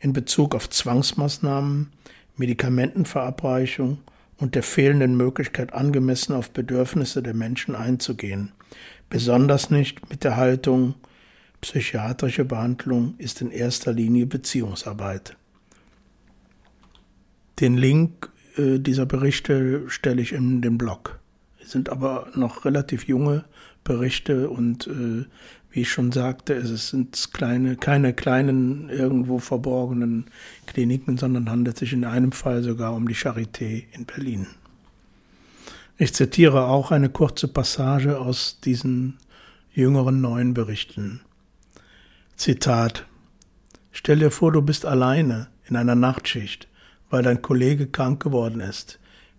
in 0.00 0.12
Bezug 0.12 0.54
auf 0.54 0.68
Zwangsmaßnahmen, 0.70 1.92
Medikamentenverabreichung 2.36 3.98
und 4.38 4.54
der 4.54 4.62
fehlenden 4.62 5.16
Möglichkeit, 5.16 5.72
angemessen 5.74 6.34
auf 6.34 6.50
Bedürfnisse 6.50 7.22
der 7.22 7.34
Menschen 7.34 7.74
einzugehen, 7.74 8.52
besonders 9.10 9.70
nicht 9.70 10.08
mit 10.08 10.24
der 10.24 10.36
Haltung, 10.36 10.94
psychiatrische 11.60 12.46
Behandlung 12.46 13.14
ist 13.18 13.42
in 13.42 13.50
erster 13.50 13.92
Linie 13.92 14.26
Beziehungsarbeit. 14.26 15.36
Den 17.60 17.76
Link 17.76 18.30
äh, 18.56 18.78
dieser 18.78 19.04
Berichte 19.04 19.84
stelle 19.90 20.22
ich 20.22 20.32
in 20.32 20.62
den 20.62 20.78
Blog. 20.78 21.20
Es 21.62 21.72
sind 21.72 21.90
aber 21.90 22.28
noch 22.34 22.64
relativ 22.64 23.06
junge 23.06 23.44
Berichte 23.84 24.50
und 24.50 24.86
äh, 24.86 25.24
wie 25.70 25.82
ich 25.82 25.90
schon 25.90 26.10
sagte, 26.10 26.54
es 26.54 26.88
sind 26.88 27.30
kleine, 27.32 27.76
keine 27.76 28.12
kleinen, 28.12 28.88
irgendwo 28.88 29.38
verborgenen 29.38 30.26
Kliniken, 30.66 31.16
sondern 31.16 31.48
handelt 31.48 31.78
sich 31.78 31.92
in 31.92 32.04
einem 32.04 32.32
Fall 32.32 32.62
sogar 32.62 32.94
um 32.94 33.06
die 33.06 33.14
Charité 33.14 33.84
in 33.92 34.04
Berlin. 34.04 34.46
Ich 35.96 36.14
zitiere 36.14 36.64
auch 36.64 36.90
eine 36.90 37.08
kurze 37.08 37.46
Passage 37.46 38.18
aus 38.18 38.58
diesen 38.64 39.18
jüngeren 39.72 40.20
neuen 40.20 40.54
Berichten. 40.54 41.20
Zitat 42.36 43.06
Stell 43.92 44.20
dir 44.20 44.30
vor, 44.30 44.52
du 44.52 44.62
bist 44.62 44.86
alleine 44.86 45.48
in 45.68 45.76
einer 45.76 45.94
Nachtschicht, 45.94 46.68
weil 47.10 47.22
dein 47.22 47.42
Kollege 47.42 47.86
krank 47.86 48.22
geworden 48.22 48.60
ist. 48.60 48.98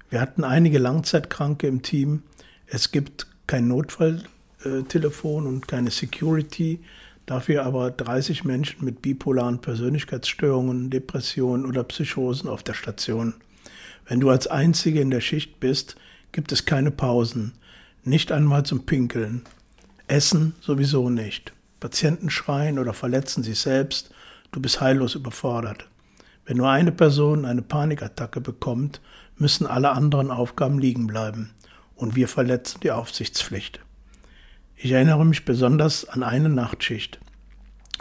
Wir 0.09 0.21
hatten 0.21 0.43
einige 0.43 0.77
Langzeitkranke 0.77 1.67
im 1.67 1.81
Team. 1.81 2.23
Es 2.67 2.91
gibt 2.91 3.27
kein 3.51 3.67
Notfall, 3.67 4.23
äh, 4.63 4.83
Telefon 4.83 5.45
und 5.45 5.67
keine 5.67 5.91
Security, 5.91 6.79
dafür 7.25 7.65
aber 7.65 7.91
30 7.91 8.45
Menschen 8.45 8.85
mit 8.85 9.01
bipolaren 9.01 9.59
Persönlichkeitsstörungen, 9.59 10.89
Depressionen 10.89 11.65
oder 11.65 11.83
Psychosen 11.83 12.49
auf 12.49 12.63
der 12.63 12.75
Station. 12.75 13.33
Wenn 14.07 14.21
du 14.21 14.29
als 14.29 14.47
Einzige 14.47 15.01
in 15.01 15.09
der 15.09 15.19
Schicht 15.19 15.59
bist, 15.59 15.97
gibt 16.31 16.53
es 16.53 16.63
keine 16.63 16.91
Pausen, 16.91 17.51
nicht 18.05 18.31
einmal 18.31 18.63
zum 18.63 18.85
Pinkeln. 18.85 19.41
Essen 20.07 20.53
sowieso 20.61 21.09
nicht. 21.09 21.51
Patienten 21.81 22.29
schreien 22.29 22.79
oder 22.79 22.93
verletzen 22.93 23.43
sich 23.43 23.59
selbst, 23.59 24.11
du 24.53 24.61
bist 24.61 24.79
heillos 24.79 25.15
überfordert. 25.15 25.89
Wenn 26.45 26.55
nur 26.55 26.69
eine 26.69 26.93
Person 26.93 27.43
eine 27.43 27.63
Panikattacke 27.63 28.39
bekommt, 28.39 29.01
müssen 29.37 29.67
alle 29.67 29.91
anderen 29.91 30.31
Aufgaben 30.31 30.79
liegen 30.79 31.05
bleiben 31.05 31.51
und 32.01 32.15
wir 32.15 32.27
verletzen 32.27 32.79
die 32.81 32.91
Aufsichtspflicht. 32.91 33.79
Ich 34.75 34.91
erinnere 34.91 35.23
mich 35.23 35.45
besonders 35.45 36.09
an 36.09 36.23
eine 36.23 36.49
Nachtschicht. 36.49 37.19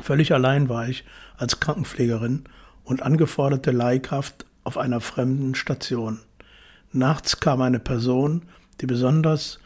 Völlig 0.03 0.33
allein 0.33 0.71
war 0.71 0.89
ich 0.89 1.05
als 1.37 1.61
Krankenpflegerin 1.61 2.45
und 2.83 3.03
angeforderte 3.03 3.73
Leihkraft 3.73 4.47
auf 4.65 4.79
einer 4.79 5.03
fremden 5.03 5.55
Station. 5.55 6.21
Nachts 6.93 7.41
kam 7.41 7.61
eine 7.61 7.79
Person, 7.79 8.47
die 8.81 8.87
besonders 8.87 9.59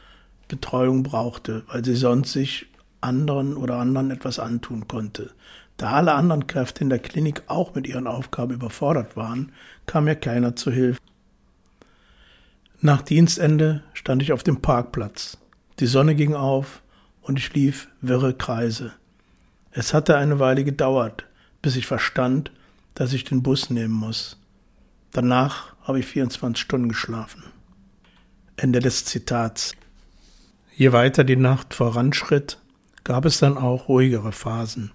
Betreuung 0.49 1.05
brauchte, 1.05 1.63
weil 1.69 1.85
sie 1.85 1.95
sonst 1.95 2.33
sich 2.33 2.67
anderen 3.01 3.57
oder 3.57 3.77
anderen 3.77 4.11
etwas 4.11 4.41
antun 4.41 4.89
konnte. 4.89 5.31
Da 5.77 5.93
alle 5.93 6.15
anderen 6.15 6.49
Kräfte 6.49 6.83
in 6.83 6.91
der 6.91 6.99
Klinik 6.99 7.45
auch 7.47 7.77
mit 7.77 7.87
ihren 7.87 8.09
Aufgaben 8.09 8.55
überfordert 8.55 9.17
waren, 9.17 9.53
kam 9.87 10.05
mir 10.05 10.17
keiner 10.17 10.57
zu 10.57 10.73
Hilfe. 10.73 10.99
Nach 12.85 13.01
Dienstende 13.01 13.83
stand 13.95 14.21
ich 14.21 14.35
auf 14.35 14.43
dem 14.43 14.61
Parkplatz. 14.61 15.39
Die 15.81 15.87
Sonne 15.87 16.15
ging 16.15 16.35
auf, 16.35 16.83
und 17.23 17.39
ich 17.39 17.55
lief 17.55 17.89
wirre 18.03 18.35
Kreise. 18.35 18.93
Es 19.71 19.95
hatte 19.95 20.19
eine 20.19 20.39
Weile 20.39 20.65
gedauert, 20.65 21.25
bis 21.63 21.77
ich 21.77 21.87
verstand, 21.87 22.53
dass 22.95 23.15
ich 23.15 23.25
den 23.25 23.43
Bus 23.43 23.71
nehmen 23.71 23.95
muss. 23.95 24.39
Danach 25.13 25.75
habe 25.85 26.01
ich 26.01 26.05
24 26.05 26.63
Stunden 26.63 26.91
geschlafen. 26.91 27.45
Ende 28.57 28.81
des 28.81 29.07
Zitats. 29.07 29.73
Je 30.77 30.93
weiter 30.93 31.25
die 31.25 31.37
Nacht 31.37 31.73
voranschritt, 31.73 32.59
gab 33.03 33.25
es 33.25 33.39
dann 33.39 33.57
auch 33.57 33.89
ruhigere 33.89 34.33
Phasen 34.33 34.91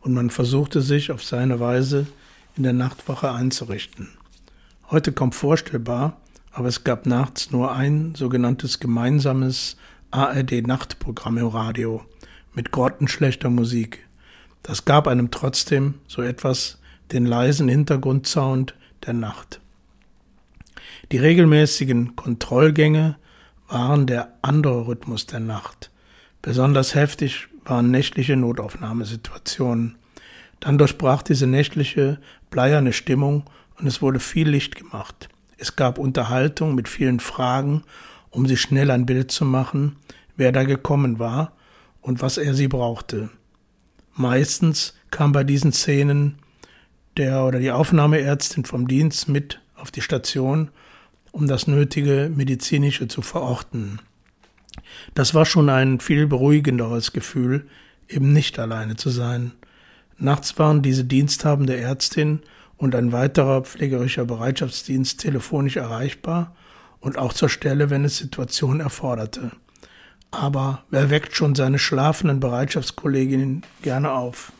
und 0.00 0.14
man 0.14 0.30
versuchte 0.30 0.80
sich 0.80 1.10
auf 1.10 1.22
seine 1.22 1.60
Weise 1.60 2.06
in 2.56 2.62
der 2.62 2.72
Nachtwache 2.72 3.32
einzurichten. 3.32 4.08
Heute 4.90 5.12
kaum 5.12 5.32
vorstellbar, 5.32 6.22
aber 6.54 6.68
es 6.68 6.84
gab 6.84 7.04
nachts 7.04 7.50
nur 7.50 7.72
ein 7.72 8.14
sogenanntes 8.14 8.78
gemeinsames 8.78 9.76
ARD-Nachtprogramm 10.12 11.38
im 11.38 11.48
Radio 11.48 12.02
mit 12.54 12.70
grottenschlechter 12.70 13.50
Musik. 13.50 14.06
Das 14.62 14.84
gab 14.84 15.08
einem 15.08 15.32
trotzdem 15.32 15.94
so 16.06 16.22
etwas 16.22 16.78
den 17.10 17.26
leisen 17.26 17.68
Hintergrundsound 17.68 18.76
der 19.04 19.14
Nacht. 19.14 19.60
Die 21.10 21.18
regelmäßigen 21.18 22.14
Kontrollgänge 22.14 23.16
waren 23.66 24.06
der 24.06 24.32
andere 24.42 24.86
Rhythmus 24.86 25.26
der 25.26 25.40
Nacht. 25.40 25.90
Besonders 26.40 26.94
heftig 26.94 27.48
waren 27.64 27.90
nächtliche 27.90 28.36
Notaufnahmesituationen. 28.36 29.96
Dann 30.60 30.78
durchbrach 30.78 31.22
diese 31.22 31.48
nächtliche, 31.48 32.20
bleierne 32.50 32.92
Stimmung 32.92 33.42
und 33.76 33.88
es 33.88 34.00
wurde 34.00 34.20
viel 34.20 34.48
Licht 34.48 34.76
gemacht. 34.76 35.28
Es 35.58 35.76
gab 35.76 35.98
Unterhaltung 35.98 36.74
mit 36.74 36.88
vielen 36.88 37.20
Fragen 37.20 37.84
um 38.34 38.46
sich 38.46 38.60
schnell 38.60 38.90
ein 38.90 39.06
Bild 39.06 39.30
zu 39.30 39.44
machen, 39.44 39.96
wer 40.36 40.52
da 40.52 40.64
gekommen 40.64 41.18
war 41.18 41.52
und 42.00 42.20
was 42.20 42.36
er 42.36 42.54
sie 42.54 42.68
brauchte. 42.68 43.30
Meistens 44.14 44.94
kam 45.10 45.32
bei 45.32 45.44
diesen 45.44 45.72
Szenen 45.72 46.38
der 47.16 47.44
oder 47.44 47.60
die 47.60 47.70
Aufnahmeärztin 47.70 48.64
vom 48.64 48.88
Dienst 48.88 49.28
mit 49.28 49.60
auf 49.76 49.92
die 49.92 50.00
Station, 50.00 50.70
um 51.30 51.46
das 51.46 51.66
nötige 51.68 52.30
medizinische 52.34 53.06
zu 53.06 53.22
verorten. 53.22 54.00
Das 55.14 55.34
war 55.34 55.46
schon 55.46 55.68
ein 55.68 56.00
viel 56.00 56.26
beruhigenderes 56.26 57.12
Gefühl, 57.12 57.68
eben 58.08 58.32
nicht 58.32 58.58
alleine 58.58 58.96
zu 58.96 59.10
sein. 59.10 59.52
Nachts 60.18 60.58
waren 60.58 60.82
diese 60.82 61.04
diensthabende 61.04 61.76
Ärztin 61.76 62.40
und 62.76 62.94
ein 62.94 63.12
weiterer 63.12 63.62
pflegerischer 63.62 64.24
Bereitschaftsdienst 64.24 65.20
telefonisch 65.20 65.76
erreichbar 65.76 66.54
und 67.00 67.18
auch 67.18 67.32
zur 67.32 67.48
Stelle, 67.48 67.90
wenn 67.90 68.04
es 68.04 68.18
Situation 68.18 68.80
erforderte. 68.80 69.52
Aber 70.30 70.84
wer 70.90 71.10
weckt 71.10 71.36
schon 71.36 71.54
seine 71.54 71.78
schlafenden 71.78 72.40
Bereitschaftskolleginnen 72.40 73.62
gerne 73.82 74.12
auf? 74.12 74.52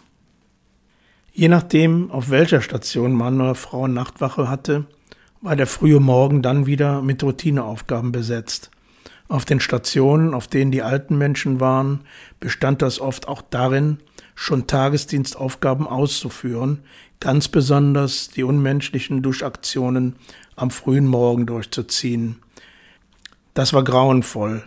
Je 1.33 1.49
nachdem, 1.49 2.13
auf 2.13 2.31
welcher 2.31 2.61
Station 2.61 3.13
Mann 3.13 3.41
oder 3.41 3.57
Frau 3.57 3.89
Nachtwache 3.89 4.49
hatte, 4.49 4.85
war 5.41 5.57
der 5.57 5.67
frühe 5.67 5.99
Morgen 5.99 6.43
dann 6.43 6.67
wieder 6.67 7.03
mit 7.03 7.23
Routineaufgaben 7.25 8.13
besetzt. 8.13 8.71
Auf 9.27 9.45
den 9.45 9.59
Stationen, 9.59 10.33
auf 10.33 10.47
denen 10.47 10.71
die 10.71 10.83
alten 10.83 11.19
Menschen 11.19 11.59
waren, 11.59 12.03
bestand 12.39 12.83
das 12.83 13.01
oft 13.01 13.27
auch 13.27 13.43
darin, 13.43 13.99
schon 14.37 14.67
Tagesdienstaufgaben 14.67 15.87
auszuführen, 15.87 16.85
ganz 17.25 17.49
besonders 17.49 18.29
die 18.29 18.45
unmenschlichen 18.45 19.23
Duschaktionen 19.23 20.17
am 20.57 20.71
frühen 20.71 21.07
Morgen 21.07 21.47
durchzuziehen. 21.47 22.37
Das 23.55 23.73
war 23.73 23.83
grauenvoll, 23.83 24.63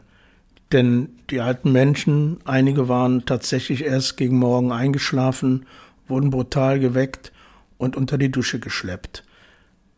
denn 0.72 1.10
die 1.30 1.40
alten 1.40 1.72
Menschen, 1.72 2.40
einige 2.46 2.90
waren 2.90 3.28
tatsächlich 3.28 3.84
erst 3.84 4.18
gegen 4.18 4.40
Morgen 4.40 4.72
eingeschlafen, 4.72 5.68
wurden 6.08 6.32
brutal 6.32 6.80
geweckt 6.80 7.32
und 7.78 7.96
unter 7.96 8.18
die 8.18 8.32
Dusche 8.32 8.60
geschleppt. 8.60 9.24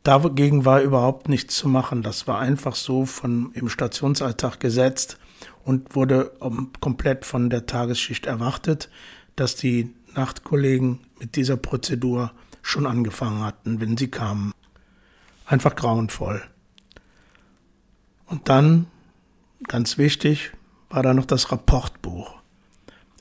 Dagegen 0.03 0.65
war 0.65 0.81
überhaupt 0.81 1.29
nichts 1.29 1.55
zu 1.55 1.69
machen. 1.69 2.03
Das 2.03 2.27
war 2.27 2.39
einfach 2.39 2.75
so 2.75 3.05
von 3.05 3.51
im 3.53 3.69
Stationsalltag 3.69 4.59
gesetzt 4.59 5.17
und 5.63 5.95
wurde 5.95 6.33
komplett 6.81 7.23
von 7.23 7.49
der 7.49 7.67
Tagesschicht 7.67 8.25
erwartet, 8.25 8.89
dass 9.37 9.55
die 9.55 9.93
Nachtkollegen 10.13 10.99
mit 11.21 11.37
dieser 11.37 11.55
Prozedur 11.55 12.33
schon 12.61 12.85
angefangen 12.85 13.43
hatten, 13.43 13.79
wenn 13.79 13.97
sie 13.97 14.09
kamen. 14.09 14.53
Einfach 15.45 15.75
grauenvoll. 15.75 16.41
Und 18.25 18.47
dann, 18.49 18.87
ganz 19.67 19.97
wichtig, 19.97 20.51
war 20.89 21.03
da 21.03 21.13
noch 21.13 21.25
das 21.25 21.51
Rapportbuch, 21.51 22.35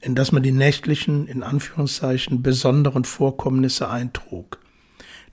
in 0.01 0.15
das 0.15 0.33
man 0.33 0.43
die 0.43 0.53
nächtlichen, 0.53 1.27
in 1.27 1.43
Anführungszeichen, 1.43 2.43
besonderen 2.43 3.05
Vorkommnisse 3.05 3.89
eintrug. 3.89 4.59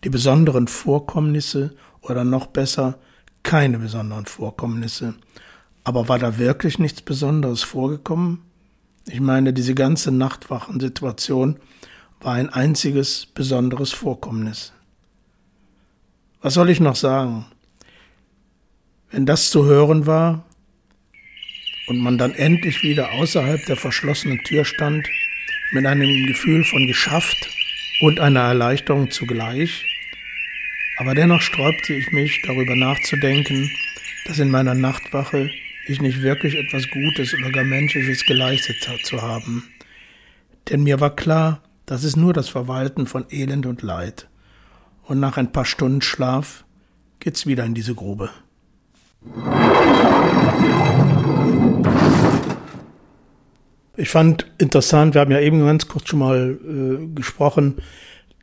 Die 0.04 0.10
besonderen 0.10 0.68
Vorkommnisse 0.68 1.76
oder 2.02 2.24
noch 2.24 2.48
besser 2.48 3.00
keine 3.44 3.80
besonderen 3.80 4.26
Vorkommnisse. 4.26 5.16
Aber 5.84 6.08
war 6.08 6.20
da 6.20 6.38
wirklich 6.38 6.80
nichts 6.80 7.02
Besonderes 7.02 7.64
vorgekommen? 7.64 8.42
Ich 9.08 9.20
meine, 9.20 9.54
diese 9.54 9.76
ganze 9.76 10.12
Nachtwachensituation 10.12 11.60
war 12.22 12.34
ein 12.34 12.50
einziges 12.50 13.26
besonderes 13.26 13.92
Vorkommnis. 13.92 14.74
Was 16.42 16.54
soll 16.54 16.70
ich 16.70 16.80
noch 16.80 16.96
sagen? 16.96 17.46
Wenn 19.12 19.26
das 19.26 19.50
zu 19.50 19.66
hören 19.66 20.06
war 20.06 20.46
und 21.88 22.00
man 22.00 22.18
dann 22.18 22.34
endlich 22.34 22.84
wieder 22.84 23.12
außerhalb 23.14 23.66
der 23.66 23.78
verschlossenen 23.78 24.40
Tür 24.44 24.66
stand, 24.66 25.08
mit 25.72 25.86
einem 25.86 26.28
Gefühl 26.28 26.64
von 26.64 26.88
geschafft 26.88 27.50
und 28.02 28.20
einer 28.20 28.42
Erleichterung 28.42 29.10
zugleich, 29.12 29.86
aber 30.98 31.14
dennoch 31.14 31.42
sträubte 31.42 31.94
ich 31.94 32.12
mich, 32.12 32.42
darüber 32.44 32.76
nachzudenken, 32.76 33.70
dass 34.26 34.40
in 34.40 34.50
meiner 34.50 34.74
Nachtwache 34.76 35.50
ich 35.88 36.02
nicht 36.02 36.22
wirklich 36.22 36.56
etwas 36.56 36.90
Gutes 36.90 37.34
oder 37.34 37.52
gar 37.52 37.64
Menschliches 37.64 38.26
geleistet 38.26 38.78
zu 39.04 39.22
haben. 39.22 39.70
Denn 40.70 40.84
mir 40.84 41.00
war 41.00 41.16
klar, 41.16 41.62
das 41.86 42.04
ist 42.04 42.18
nur 42.18 42.34
das 42.34 42.50
Verwalten 42.50 43.08
von 43.08 43.26
Elend 43.30 43.66
und 43.66 43.82
Leid. 43.82 44.28
Und 45.04 45.20
nach 45.20 45.38
ein 45.38 45.52
paar 45.52 45.66
Stunden 45.66 46.02
Schlaf 46.02 46.66
geht's 47.20 47.46
wieder 47.46 47.64
in 47.64 47.76
diese 47.76 47.94
Grube. 47.94 48.30
Ich 53.98 54.10
fand 54.10 54.46
interessant, 54.58 55.14
wir 55.14 55.22
haben 55.22 55.32
ja 55.32 55.40
eben 55.40 55.64
ganz 55.66 55.88
kurz 55.88 56.10
schon 56.10 56.20
mal 56.20 56.60
äh, 56.62 57.08
gesprochen, 57.16 57.76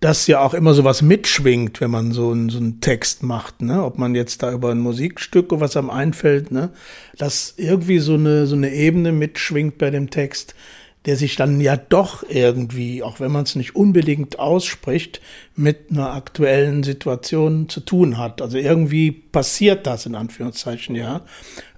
dass 0.00 0.26
ja 0.26 0.40
auch 0.40 0.54
immer 0.54 0.74
sowas 0.74 1.02
mitschwingt, 1.02 1.80
wenn 1.80 1.90
man 1.90 2.10
so, 2.10 2.32
einen, 2.32 2.48
so 2.48 2.58
einen 2.58 2.80
Text 2.80 3.22
macht, 3.22 3.62
ne? 3.62 3.84
Ob 3.84 3.98
man 3.98 4.16
jetzt 4.16 4.42
da 4.42 4.52
über 4.52 4.70
ein 4.70 4.80
Musikstück 4.80 5.52
oder 5.52 5.60
was 5.60 5.76
einem 5.76 5.90
einfällt, 5.90 6.50
ne? 6.50 6.70
Dass 7.18 7.54
irgendwie 7.56 8.00
so 8.00 8.14
eine, 8.14 8.46
so 8.46 8.56
eine 8.56 8.72
Ebene 8.72 9.12
mitschwingt 9.12 9.78
bei 9.78 9.90
dem 9.90 10.10
Text, 10.10 10.56
der 11.06 11.16
sich 11.16 11.36
dann 11.36 11.60
ja 11.60 11.76
doch 11.76 12.22
irgendwie, 12.28 13.02
auch 13.02 13.18
wenn 13.18 13.32
man 13.32 13.42
es 13.42 13.56
nicht 13.56 13.74
unbedingt 13.74 14.38
ausspricht, 14.38 15.20
mit 15.56 15.90
einer 15.90 16.14
aktuellen 16.14 16.82
Situation 16.82 17.68
zu 17.68 17.80
tun 17.80 18.18
hat. 18.18 18.40
Also 18.40 18.58
irgendwie 18.58 19.10
passiert 19.10 19.86
das 19.86 20.06
in 20.06 20.14
Anführungszeichen, 20.14 20.94
ja. 20.94 21.22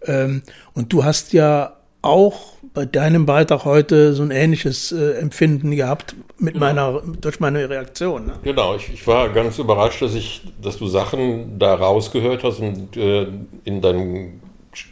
Ähm, 0.05 0.43
und 0.75 0.93
du 0.93 1.05
hast 1.05 1.33
ja 1.33 1.77
auch 2.03 2.55
bei 2.75 2.85
deinem 2.85 3.25
Beitrag 3.25 3.65
heute 3.65 4.13
so 4.13 4.23
ein 4.23 4.31
ähnliches 4.31 4.93
äh, 4.93 5.13
Empfinden 5.13 5.71
gehabt 5.71 6.15
mit 6.39 6.55
genau. 6.55 6.67
meiner, 6.67 7.03
durch 7.21 7.41
meine 7.41 7.71
Reaktion. 7.71 8.27
Ne? 8.27 8.33
Genau, 8.43 8.75
ich, 8.77 8.93
ich, 8.93 9.07
war 9.07 9.31
ganz 9.31 9.59
überrascht, 9.59 10.03
dass 10.03 10.15
ich, 10.15 10.43
dass 10.61 10.77
du 10.77 10.87
Sachen 10.87 11.59
da 11.59 11.75
rausgehört 11.75 12.45
hast 12.45 12.61
und 12.61 12.97
äh, 12.97 13.29
in, 13.65 13.81
deinem, 13.81 14.41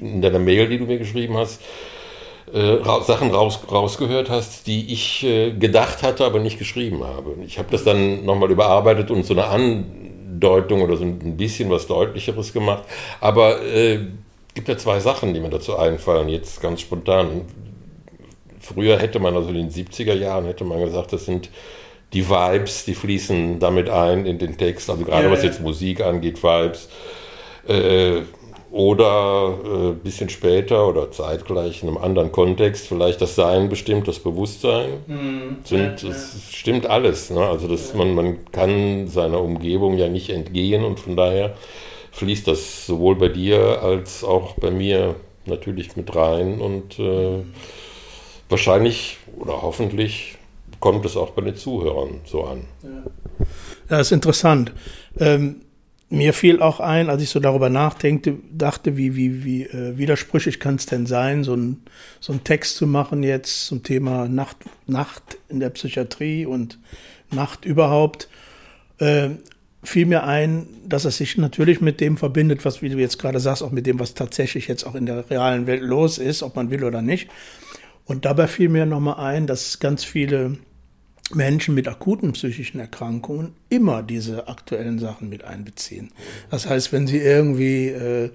in 0.01 0.23
deiner 0.23 0.38
Mail, 0.38 0.68
die 0.68 0.79
du 0.79 0.87
mir 0.87 0.99
geschrieben 0.99 1.37
hast, 1.37 1.61
äh, 2.53 2.79
Sachen 3.05 3.31
raus, 3.31 3.61
rausgehört 3.71 4.29
hast, 4.29 4.67
die 4.67 4.93
ich 4.93 5.25
äh, 5.25 5.53
gedacht 5.53 6.03
hatte, 6.03 6.25
aber 6.25 6.38
nicht 6.38 6.59
geschrieben 6.59 7.03
habe. 7.05 7.35
Ich 7.47 7.59
habe 7.59 7.69
das 7.71 7.85
dann 7.85 8.25
nochmal 8.25 8.51
überarbeitet 8.51 9.11
und 9.11 9.25
so 9.25 9.35
eine 9.35 9.47
Andeutung 9.47 10.83
oder 10.83 10.97
so 10.97 11.05
ein 11.05 11.37
bisschen 11.37 11.71
was 11.71 11.87
Deutlicheres 11.87 12.53
gemacht. 12.53 12.85
Aber 13.21 13.62
äh, 13.62 14.01
gibt 14.55 14.69
ja 14.69 14.77
zwei 14.77 15.01
Sachen, 15.01 15.33
die 15.33 15.41
mir 15.41 15.51
dazu 15.51 15.77
einfallen, 15.77 16.29
jetzt 16.29 16.61
ganz 16.61 16.81
spontan. 16.83 17.43
Früher 18.61 18.99
hätte 18.99 19.19
man, 19.19 19.35
also 19.35 19.49
in 19.49 19.55
den 19.55 19.71
70er 19.71 20.15
Jahren, 20.15 20.45
hätte 20.45 20.65
man 20.65 20.81
gesagt, 20.81 21.12
das 21.12 21.25
sind 21.25 21.49
die 22.12 22.29
Vibes, 22.29 22.85
die 22.85 22.95
fließen 22.95 23.59
damit 23.59 23.88
ein 23.88 24.27
in 24.27 24.38
den 24.38 24.59
Text. 24.59 24.91
Also 24.91 25.05
gerade 25.05 25.25
ja, 25.25 25.31
was 25.31 25.43
jetzt 25.43 25.61
Musik 25.61 26.03
angeht, 26.03 26.43
Vibes. 26.43 26.88
Äh, 27.67 28.23
oder 28.73 29.55
ein 29.65 29.91
äh, 29.91 29.95
bisschen 30.03 30.31
später 30.31 30.89
oder 30.89 31.11
zeitgleich 31.11 31.83
in 31.83 31.91
einem 31.91 31.99
anderen 31.99 32.33
Kontext 32.33 32.89
vielleicht 32.89 33.21
das 33.21 33.37
Sein 33.37 33.69
bestimmt, 33.69 34.09
das 34.09 34.19
Bewusstsein. 34.19 34.89
Mhm. 35.07 35.57
Sind, 35.63 36.03
das 36.03 36.37
stimmt 36.51 36.87
alles. 36.87 37.29
Ne? 37.29 37.41
Also 37.41 37.69
das, 37.69 37.93
man, 37.93 38.15
man 38.15 38.51
kann 38.51 39.09
seiner 39.09 39.43
Umgebung 39.43 39.99
ja 39.99 40.09
nicht 40.09 40.31
entgehen 40.31 40.85
und 40.85 40.99
von 40.99 41.17
daher 41.17 41.55
fließt 42.13 42.49
das 42.49 42.87
sowohl 42.87 43.17
bei 43.17 43.29
dir 43.29 43.83
als 43.83 44.25
auch 44.25 44.55
bei 44.55 44.71
mir 44.71 45.17
natürlich 45.45 45.95
mit 45.97 46.15
rein 46.17 46.61
und 46.61 46.99
äh, 46.99 47.41
wahrscheinlich 48.49 49.19
oder 49.39 49.61
hoffentlich 49.61 50.39
kommt 50.81 51.05
es 51.05 51.17
auch 51.19 51.31
bei 51.31 51.43
den 51.43 51.57
Zuhörern 51.57 52.21
so 52.25 52.45
an. 52.45 52.65
Ja, 52.83 53.03
das 53.89 54.09
ist 54.09 54.13
interessant. 54.13 54.73
Ähm, 55.19 55.61
mir 56.12 56.35
fiel 56.35 56.61
auch 56.61 56.79
ein, 56.79 57.09
als 57.09 57.22
ich 57.22 57.31
so 57.31 57.40
darüber 57.40 57.70
nachdenkte, 57.70 58.37
dachte, 58.53 58.98
wie, 58.98 59.16
wie, 59.16 59.44
wie 59.44 59.62
äh, 59.62 59.96
widersprüchlich 59.96 60.61
kann 60.61 60.75
es 60.75 60.85
denn 60.85 61.07
sein, 61.07 61.42
so 61.42 61.55
ein, 61.55 61.83
so 62.20 62.33
einen 62.35 62.44
Text 62.44 62.77
zu 62.77 62.87
machen 62.87 63.22
jetzt 63.22 63.64
zum 63.64 63.83
Thema 63.83 64.29
Nacht, 64.29 64.59
Nacht 64.87 65.38
in 65.48 65.59
der 65.59 65.70
Psychiatrie 65.70 66.44
und 66.44 66.79
Nacht 67.31 67.64
überhaupt. 67.64 68.29
Äh, 68.98 69.31
fiel 69.83 70.05
mir 70.05 70.25
ein, 70.25 70.66
dass 70.87 71.07
es 71.07 71.16
sich 71.16 71.38
natürlich 71.38 71.81
mit 71.81 71.98
dem 72.03 72.18
verbindet, 72.18 72.66
was, 72.66 72.83
wie 72.83 72.90
du 72.90 72.98
jetzt 72.98 73.18
gerade 73.18 73.40
sagst, 73.40 73.62
auch 73.62 73.72
mit 73.72 73.87
dem, 73.87 73.98
was 73.98 74.12
tatsächlich 74.12 74.68
jetzt 74.68 74.85
auch 74.85 74.94
in 74.94 75.07
der 75.07 75.31
realen 75.31 75.66
Welt 75.66 75.83
los 75.83 76.18
ist, 76.18 76.42
ob 76.42 76.57
man 76.57 76.70
will 76.70 76.85
oder 76.85 77.01
nicht. 77.01 77.31
Und 78.05 78.27
dabei 78.27 78.48
fiel 78.48 78.68
mir 78.68 78.85
nochmal 78.85 79.16
ein, 79.16 79.46
dass 79.46 79.81
ganz 79.81 80.05
viele 80.05 80.59
Menschen 81.35 81.75
mit 81.75 81.88
akuten 81.88 82.33
psychischen 82.33 82.81
Erkrankungen 82.81 83.55
immer 83.68 84.03
diese 84.03 84.49
aktuellen 84.49 84.99
Sachen 84.99 85.29
mit 85.29 85.45
einbeziehen. 85.45 86.11
Das 86.51 86.68
heißt, 86.68 86.92
wenn 86.92 87.07
sie 87.07 87.18
irgendwie 87.18 87.88
äh, 87.88 88.31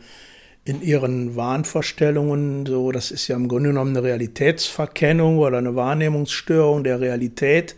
in 0.65 0.81
ihren 0.81 1.35
Wahnvorstellungen, 1.35 2.65
so, 2.65 2.91
das 2.91 3.11
ist 3.11 3.27
ja 3.27 3.35
im 3.35 3.47
Grunde 3.47 3.69
genommen 3.69 3.95
eine 3.95 4.05
Realitätsverkennung 4.05 5.37
oder 5.37 5.59
eine 5.59 5.75
Wahrnehmungsstörung 5.75 6.83
der 6.83 6.99
Realität, 6.99 7.75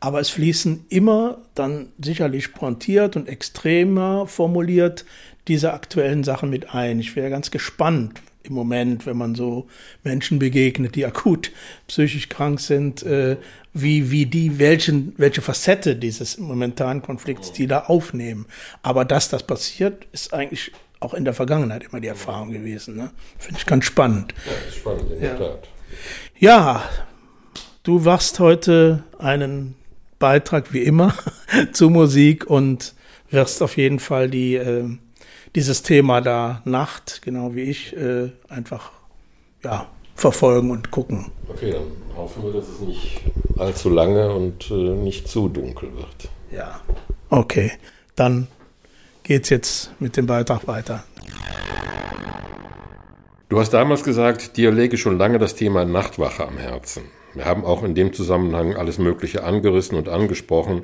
aber 0.00 0.20
es 0.20 0.30
fließen 0.30 0.86
immer 0.88 1.38
dann 1.54 1.92
sicherlich 2.02 2.52
pointiert 2.52 3.16
und 3.16 3.28
extremer 3.28 4.26
formuliert 4.26 5.04
diese 5.48 5.72
aktuellen 5.72 6.24
Sachen 6.24 6.50
mit 6.50 6.74
ein. 6.74 7.00
Ich 7.00 7.16
wäre 7.16 7.30
ganz 7.30 7.50
gespannt 7.50 8.20
im 8.44 8.54
Moment, 8.54 9.06
wenn 9.06 9.16
man 9.16 9.34
so 9.34 9.66
Menschen 10.02 10.38
begegnet, 10.38 10.94
die 10.94 11.06
akut 11.06 11.50
psychisch 11.88 12.28
krank 12.28 12.60
sind, 12.60 13.02
äh, 13.02 13.36
wie, 13.72 14.10
wie 14.10 14.26
die, 14.26 14.58
welchen, 14.58 15.14
welche 15.16 15.42
Facette 15.42 15.96
dieses 15.96 16.38
momentanen 16.38 17.02
Konflikts 17.02 17.52
die 17.52 17.66
da 17.66 17.80
aufnehmen. 17.80 18.46
Aber 18.82 19.04
dass 19.04 19.28
das 19.28 19.42
passiert, 19.42 20.06
ist 20.12 20.32
eigentlich 20.32 20.72
auch 21.00 21.14
in 21.14 21.24
der 21.24 21.34
Vergangenheit 21.34 21.84
immer 21.84 22.00
die 22.00 22.08
Erfahrung 22.08 22.50
gewesen. 22.50 22.96
Ne? 22.96 23.10
Finde 23.38 23.58
ich 23.58 23.66
ganz 23.66 23.84
spannend. 23.84 24.34
Ja, 24.46 24.68
ist 24.68 24.76
spannend, 24.76 25.10
in 25.10 25.20
der 25.20 25.38
Tat. 25.38 25.68
Ja, 26.38 26.88
du 27.82 27.98
machst 27.98 28.38
heute 28.40 29.04
einen 29.18 29.74
Beitrag 30.18 30.72
wie 30.72 30.82
immer 30.82 31.14
zu 31.72 31.90
Musik 31.90 32.46
und 32.46 32.94
wirst 33.30 33.62
auf 33.62 33.76
jeden 33.76 33.98
Fall 33.98 34.30
die, 34.30 34.54
äh, 34.54 34.88
dieses 35.54 35.82
Thema 35.82 36.20
da 36.20 36.62
Nacht, 36.64 37.22
genau 37.22 37.54
wie 37.54 37.62
ich, 37.62 37.96
äh, 37.96 38.30
einfach 38.48 38.92
ja, 39.62 39.86
verfolgen 40.14 40.70
und 40.70 40.90
gucken. 40.90 41.30
Okay, 41.48 41.72
dann 41.72 42.16
hoffen 42.16 42.42
wir, 42.44 42.52
dass 42.52 42.68
es 42.68 42.80
nicht 42.80 43.20
allzu 43.58 43.90
lange 43.90 44.32
und 44.32 44.70
äh, 44.70 44.74
nicht 44.74 45.28
zu 45.28 45.48
dunkel 45.48 45.94
wird. 45.96 46.28
Ja, 46.50 46.80
okay. 47.30 47.72
Dann 48.16 48.46
geht's 49.22 49.48
jetzt 49.48 49.90
mit 49.98 50.16
dem 50.16 50.26
Beitrag 50.26 50.66
weiter. 50.68 51.04
Du 53.48 53.58
hast 53.60 53.70
damals 53.70 54.04
gesagt, 54.04 54.56
dir 54.56 54.70
lege 54.70 54.96
schon 54.96 55.18
lange 55.18 55.38
das 55.38 55.54
Thema 55.54 55.84
Nachtwache 55.84 56.46
am 56.46 56.58
Herzen. 56.58 57.04
Wir 57.34 57.44
haben 57.44 57.64
auch 57.64 57.82
in 57.82 57.94
dem 57.94 58.12
Zusammenhang 58.12 58.76
alles 58.76 58.98
Mögliche 58.98 59.42
angerissen 59.42 59.98
und 59.98 60.08
angesprochen, 60.08 60.82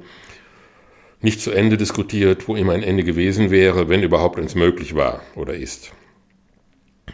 nicht 1.21 1.41
zu 1.41 1.51
Ende 1.51 1.77
diskutiert, 1.77 2.49
wo 2.49 2.57
immer 2.57 2.73
ein 2.73 2.83
Ende 2.83 3.05
gewesen 3.05 3.51
wäre, 3.51 3.89
wenn 3.89 4.03
überhaupt 4.03 4.39
eins 4.39 4.55
möglich 4.55 4.95
war 4.95 5.21
oder 5.37 5.55
ist. 5.55 5.93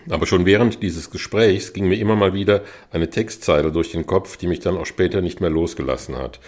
Aber 0.09 0.27
schon 0.27 0.47
während 0.47 0.83
dieses 0.83 1.11
Gesprächs 1.11 1.73
ging 1.73 1.89
mir 1.89 1.99
immer 1.99 2.15
mal 2.15 2.33
wieder 2.33 2.63
eine 2.91 3.11
Textzeile 3.11 3.73
durch 3.73 3.91
den 3.91 4.07
Kopf, 4.07 4.37
die 4.37 4.47
mich 4.47 4.61
dann 4.61 4.77
auch 4.77 4.87
später 4.87 5.21
nicht 5.21 5.41
mehr 5.41 5.51
losgelassen 5.51 6.17
hat. 6.17 6.39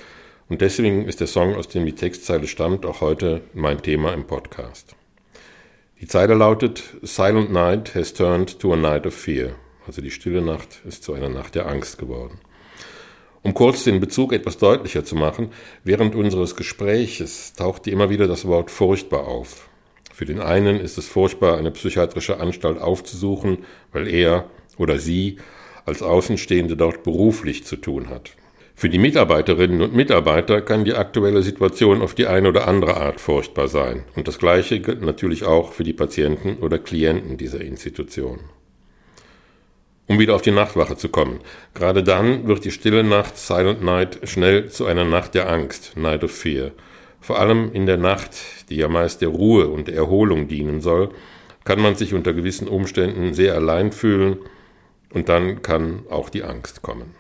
Und 0.49 0.61
deswegen 0.61 1.07
ist 1.07 1.21
der 1.21 1.27
Song, 1.27 1.57
aus 1.57 1.69
dem 1.69 1.85
die 1.85 1.95
Textzeile 1.95 2.47
stammt, 2.47 2.87
auch 2.87 3.01
heute 3.01 3.43
mein 3.55 3.83
Thema 3.83 4.15
im 4.15 4.27
Podcast. 4.27 4.95
Die 6.01 6.07
Zeile 6.07 6.35
lautet 6.35 6.85
Silent 7.03 7.53
Night 7.53 7.95
has 7.95 8.15
turned 8.15 8.61
to 8.61 8.73
a 8.73 8.77
night 8.77 9.05
of 9.05 9.15
fear. 9.15 9.51
Also 9.87 10.01
die 10.01 10.11
stille 10.11 10.43
Nacht 10.43 10.81
ist 10.87 11.03
zu 11.03 11.13
einer 11.13 11.29
Nacht 11.29 11.55
der 11.55 11.67
Angst 11.67 11.99
geworden. 11.99 12.39
Um 13.49 13.55
kurz 13.55 13.83
den 13.83 13.99
Bezug 13.99 14.35
etwas 14.35 14.59
deutlicher 14.59 15.07
zu 15.07 15.17
machen, 15.17 15.49
während 15.83 16.15
unseres 16.15 16.55
Gespräches 16.55 17.55
tauchte 17.55 17.91
immer 17.91 18.11
wieder 18.11 18.29
das 18.29 18.47
Wort 18.47 18.71
furchtbar 18.71 19.27
auf. 19.27 19.71
Für 20.13 20.27
den 20.27 20.39
einen 20.39 20.79
ist 20.79 20.99
es 20.99 21.09
furchtbar, 21.09 21.57
eine 21.57 21.71
psychiatrische 21.71 22.41
Anstalt 22.41 22.79
aufzusuchen, 22.79 23.65
weil 23.91 24.07
er 24.07 24.51
oder 24.77 24.99
sie 24.99 25.39
als 25.87 26.03
Außenstehende 26.03 26.77
dort 26.77 27.05
beruflich 27.05 27.65
zu 27.65 27.77
tun 27.77 28.11
hat. 28.11 28.33
Für 28.75 28.91
die 28.91 28.99
Mitarbeiterinnen 28.99 29.81
und 29.81 29.95
Mitarbeiter 29.95 30.61
kann 30.61 30.85
die 30.85 30.93
aktuelle 30.93 31.43
Situation 31.43 32.03
auf 32.03 32.15
die 32.15 32.27
eine 32.27 32.51
oder 32.51 32.69
andere 32.69 32.99
Art 32.99 33.19
furchtbar 33.19 33.69
sein. 33.69 34.05
Und 34.15 34.29
das 34.29 34.39
Gleiche 34.39 34.81
gilt 34.81 35.01
natürlich 35.01 35.45
auch 35.45 35.73
für 35.73 35.85
die 35.85 35.95
Patienten 35.95 36.59
oder 36.59 36.79
Klienten 36.79 37.39
dieser 37.39 37.63
Institution. 37.63 38.41
Um 40.09 40.19
wieder 40.19 40.35
auf 40.35 40.43
die 40.43 40.51
Nachtwache 40.51 40.97
zu 40.97 41.11
kommen. 41.11 41.41
Gerade 41.75 42.03
dann 42.03 42.49
wird 42.49 42.65
die 42.65 42.71
stille 42.71 43.05
Nacht, 43.05 43.37
Silent 43.37 43.85
Night, 43.85 44.19
schnell 44.25 44.69
zu 44.69 44.87
einer 44.87 45.05
Nacht 45.05 45.35
der 45.35 45.49
Angst, 45.49 45.97
Night 45.97 46.25
of 46.25 46.33
Fear. 46.33 46.73
Vor 47.21 47.39
allem 47.39 47.71
in 47.73 47.87
der 47.87 47.99
Nacht, 47.99 48.35
die 48.71 48.77
ja 48.77 48.89
meist 48.89 49.21
der 49.21 49.29
Ruhe 49.29 49.69
und 49.69 49.87
der 49.87 49.97
Erholung 49.97 50.49
dienen 50.49 50.81
soll, 50.81 51.11
kann 51.65 51.81
man 51.81 51.95
sich 51.95 52.15
unter 52.15 52.33
gewissen 52.33 52.67
Umständen 52.67 53.35
sehr 53.35 53.55
allein 53.55 53.93
fühlen 53.93 54.39
und 55.13 55.29
dann 55.29 55.63
kann 55.63 56.05
auch 56.09 56.31
die 56.31 56.43
Angst 56.43 56.81
kommen. 56.83 57.15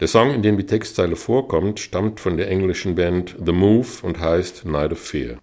Der 0.00 0.08
Song, 0.08 0.32
in 0.32 0.42
dem 0.42 0.56
die 0.56 0.66
Textzeile 0.66 1.16
vorkommt, 1.16 1.80
stammt 1.80 2.20
von 2.20 2.36
der 2.36 2.48
englischen 2.48 2.94
Band 2.94 3.36
The 3.44 3.52
Move 3.52 3.88
und 4.02 4.20
heißt 4.20 4.64
Night 4.64 4.92
of 4.92 5.00
Fear. 5.00 5.38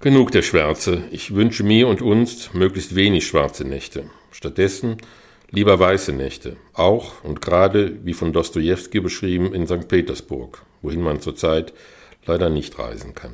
Genug 0.00 0.30
der 0.30 0.42
Schwärze. 0.42 1.02
Ich 1.10 1.34
wünsche 1.34 1.62
mir 1.62 1.88
und 1.88 2.00
uns 2.00 2.54
möglichst 2.54 2.94
wenig 2.94 3.26
schwarze 3.26 3.64
Nächte. 3.64 4.04
Stattdessen 4.30 4.96
Lieber 5.50 5.78
weiße 5.78 6.12
Nächte, 6.12 6.58
auch 6.74 7.24
und 7.24 7.40
gerade 7.40 8.04
wie 8.04 8.12
von 8.12 8.34
Dostojewski 8.34 9.00
beschrieben 9.00 9.54
in 9.54 9.66
St. 9.66 9.88
Petersburg, 9.88 10.62
wohin 10.82 11.00
man 11.00 11.22
zurzeit 11.22 11.72
leider 12.26 12.50
nicht 12.50 12.78
reisen 12.78 13.14
kann. 13.14 13.32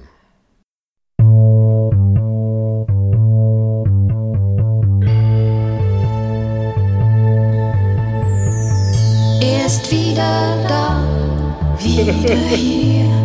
Er 9.43 9.67
ist 9.67 9.91
wieder 9.91 10.65
da, 10.69 11.03
wieder 11.81 12.13
hier. 12.13 13.11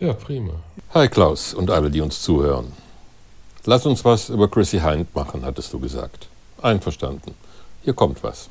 ja, 0.00 0.12
prima. 0.14 0.54
Hi 0.94 1.08
Klaus 1.08 1.54
und 1.54 1.70
alle, 1.70 1.90
die 1.90 2.00
uns 2.00 2.22
zuhören. 2.22 2.72
Lass 3.64 3.86
uns 3.86 4.04
was 4.04 4.28
über 4.28 4.48
Chrissy 4.48 4.80
Hind 4.80 5.14
machen, 5.14 5.44
hattest 5.44 5.72
du 5.72 5.78
gesagt. 5.78 6.28
Einverstanden. 6.60 7.34
Hier 7.82 7.94
kommt 7.94 8.22
was. 8.22 8.48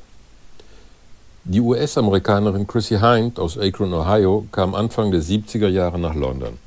Die 1.44 1.60
US-Amerikanerin 1.60 2.66
Chrissy 2.66 2.98
Hind 2.98 3.38
aus 3.40 3.58
Akron, 3.58 3.92
Ohio, 3.92 4.46
kam 4.52 4.74
Anfang 4.74 5.10
der 5.10 5.22
70er 5.22 5.68
Jahre 5.68 5.98
nach 5.98 6.14
London. 6.14 6.58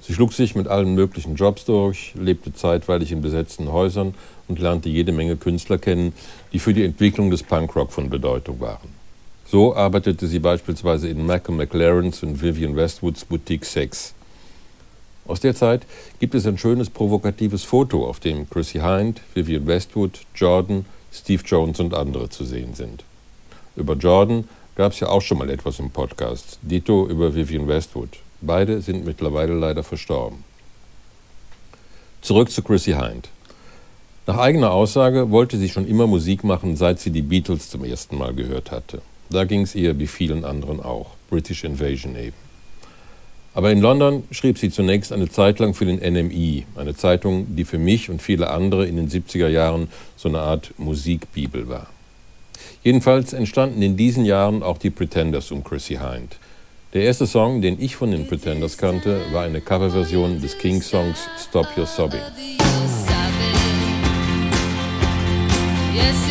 Sie 0.00 0.14
schlug 0.14 0.32
sich 0.32 0.54
mit 0.54 0.66
allen 0.66 0.94
möglichen 0.94 1.36
Jobs 1.36 1.64
durch, 1.64 2.12
lebte 2.16 2.52
zeitweilig 2.52 3.12
in 3.12 3.22
besetzten 3.22 3.70
Häusern 3.70 4.14
und 4.48 4.58
lernte 4.58 4.88
jede 4.88 5.12
Menge 5.12 5.36
Künstler 5.36 5.78
kennen, 5.78 6.12
die 6.52 6.58
für 6.58 6.74
die 6.74 6.84
Entwicklung 6.84 7.30
des 7.30 7.42
Punkrock 7.42 7.92
von 7.92 8.10
Bedeutung 8.10 8.58
waren. 8.60 8.99
So 9.50 9.74
arbeitete 9.74 10.28
sie 10.28 10.38
beispielsweise 10.38 11.08
in 11.08 11.26
Malcolm 11.26 11.56
McLarens 11.56 12.22
und 12.22 12.40
Vivian 12.40 12.76
Westwoods 12.76 13.24
Boutique 13.24 13.64
Sex. 13.64 14.14
Aus 15.26 15.40
der 15.40 15.56
Zeit 15.56 15.82
gibt 16.20 16.36
es 16.36 16.46
ein 16.46 16.56
schönes 16.56 16.88
provokatives 16.88 17.64
Foto, 17.64 18.06
auf 18.06 18.20
dem 18.20 18.48
Chrissy 18.48 18.78
Hind, 18.78 19.20
Vivian 19.34 19.66
Westwood, 19.66 20.20
Jordan, 20.36 20.84
Steve 21.12 21.42
Jones 21.44 21.80
und 21.80 21.94
andere 21.94 22.28
zu 22.28 22.44
sehen 22.44 22.74
sind. 22.74 23.02
Über 23.74 23.94
Jordan 23.94 24.48
gab 24.76 24.92
es 24.92 25.00
ja 25.00 25.08
auch 25.08 25.20
schon 25.20 25.38
mal 25.38 25.50
etwas 25.50 25.80
im 25.80 25.90
Podcast. 25.90 26.60
Dito 26.62 27.08
über 27.08 27.34
Vivian 27.34 27.66
Westwood. 27.66 28.20
Beide 28.40 28.80
sind 28.80 29.04
mittlerweile 29.04 29.54
leider 29.54 29.82
verstorben. 29.82 30.44
Zurück 32.20 32.52
zu 32.52 32.62
Chrissy 32.62 32.92
Hind. 32.92 33.28
Nach 34.28 34.38
eigener 34.38 34.70
Aussage 34.70 35.32
wollte 35.32 35.58
sie 35.58 35.70
schon 35.70 35.88
immer 35.88 36.06
Musik 36.06 36.44
machen, 36.44 36.76
seit 36.76 37.00
sie 37.00 37.10
die 37.10 37.22
Beatles 37.22 37.68
zum 37.68 37.82
ersten 37.82 38.16
Mal 38.16 38.32
gehört 38.32 38.70
hatte. 38.70 39.02
Da 39.30 39.44
ging 39.44 39.62
es 39.62 39.74
ihr 39.74 39.98
wie 39.98 40.08
vielen 40.08 40.44
anderen 40.44 40.80
auch. 40.80 41.12
British 41.28 41.64
Invasion 41.64 42.16
eben. 42.16 42.36
Aber 43.54 43.72
in 43.72 43.80
London 43.80 44.24
schrieb 44.30 44.58
sie 44.58 44.70
zunächst 44.70 45.12
eine 45.12 45.28
Zeit 45.28 45.58
lang 45.58 45.74
für 45.74 45.84
den 45.84 45.98
NMI, 45.98 46.66
eine 46.76 46.94
Zeitung, 46.94 47.56
die 47.56 47.64
für 47.64 47.78
mich 47.78 48.10
und 48.10 48.22
viele 48.22 48.50
andere 48.50 48.86
in 48.86 48.96
den 48.96 49.08
70er 49.08 49.48
Jahren 49.48 49.88
so 50.16 50.28
eine 50.28 50.40
Art 50.40 50.72
Musikbibel 50.78 51.68
war. 51.68 51.88
Jedenfalls 52.82 53.32
entstanden 53.32 53.82
in 53.82 53.96
diesen 53.96 54.24
Jahren 54.24 54.62
auch 54.62 54.78
die 54.78 54.90
Pretenders 54.90 55.50
um 55.50 55.64
Chrissy 55.64 55.96
Hind. 55.96 56.36
Der 56.92 57.02
erste 57.02 57.26
Song, 57.26 57.60
den 57.60 57.80
ich 57.80 57.96
von 57.96 58.10
den 58.10 58.26
Pretenders 58.26 58.76
kannte, 58.76 59.20
war 59.32 59.44
eine 59.44 59.60
Coverversion 59.60 60.40
des 60.40 60.58
King-Songs 60.58 61.18
Stop 61.48 61.66
Your 61.76 61.86
Sobbing. 61.86 62.20
Yes, 65.94 66.26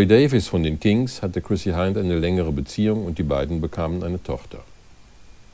Ray 0.00 0.06
Davis 0.06 0.48
von 0.48 0.62
den 0.62 0.80
Kings 0.80 1.20
hatte 1.20 1.42
Chrissy 1.42 1.72
Hind 1.72 1.98
eine 1.98 2.18
längere 2.18 2.52
Beziehung 2.52 3.04
und 3.04 3.18
die 3.18 3.22
beiden 3.22 3.60
bekamen 3.60 4.02
eine 4.02 4.22
Tochter. 4.22 4.60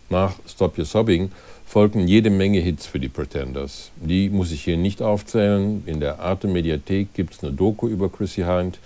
Nach 0.09 0.35
Stop 0.47 0.79
Your 0.79 0.85
Sobbing 0.85 1.33
folgten 1.67 2.07
jede 2.07 2.31
Menge 2.31 2.61
Hits 2.61 2.87
für 2.87 3.01
die 3.01 3.09
Pretenders. 3.09 3.91
Die 3.97 4.31
muss 4.31 4.53
ich 4.53 4.63
hier 4.63 4.77
nicht 4.77 5.03
aufzählen. 5.03 5.83
In 5.87 5.99
der 5.99 6.21
Arte 6.21 6.47
Mediathek 6.47 7.13
gibt 7.13 7.35
es 7.35 7.43
eine 7.43 7.55
Doku 7.55 7.89
über 7.89 8.09
Chrissy 8.09 8.43
Hind 8.43 8.79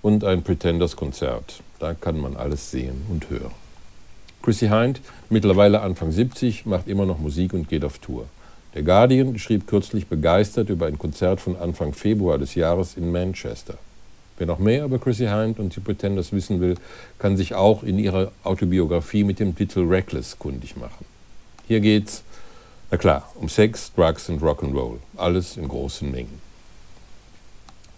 und 0.00 0.22
ein 0.22 0.44
Pretenders-Konzert. 0.44 1.60
Da 1.80 1.94
kann 1.94 2.16
man 2.16 2.36
alles 2.36 2.70
sehen 2.70 3.02
und 3.10 3.28
hören. 3.30 3.50
Chrissy 4.42 4.68
Hind, 4.68 5.00
mittlerweile 5.28 5.80
Anfang 5.80 6.12
70, 6.12 6.66
macht 6.66 6.86
immer 6.86 7.04
noch 7.04 7.18
Musik 7.18 7.52
und 7.52 7.68
geht 7.68 7.84
auf 7.84 7.98
Tour. 7.98 8.26
Der 8.76 8.84
Guardian 8.84 9.40
schrieb 9.40 9.66
kürzlich 9.66 10.06
begeistert 10.06 10.70
über 10.70 10.86
ein 10.86 10.98
Konzert 11.00 11.40
von 11.40 11.56
Anfang 11.56 11.94
Februar 11.94 12.38
des 12.38 12.54
Jahres 12.54 12.96
in 12.96 13.10
Manchester. 13.10 13.76
Wer 14.40 14.46
noch 14.46 14.58
mehr 14.58 14.86
über 14.86 14.98
Chrissy 14.98 15.26
Hind 15.26 15.58
und 15.58 15.76
die 15.76 15.80
Pretenders 15.80 16.32
wissen 16.32 16.62
will, 16.62 16.76
kann 17.18 17.36
sich 17.36 17.54
auch 17.54 17.82
in 17.82 17.98
ihrer 17.98 18.32
Autobiografie 18.42 19.22
mit 19.22 19.38
dem 19.38 19.54
Titel 19.54 19.80
Reckless 19.80 20.38
kundig 20.38 20.78
machen. 20.78 21.04
Hier 21.68 21.80
geht's, 21.80 22.22
na 22.90 22.96
klar, 22.96 23.30
um 23.34 23.50
Sex, 23.50 23.92
Drugs 23.92 24.30
und 24.30 24.42
Rock'n'Roll. 24.42 24.96
Alles 25.18 25.58
in 25.58 25.68
großen 25.68 26.10
Mengen. 26.10 26.40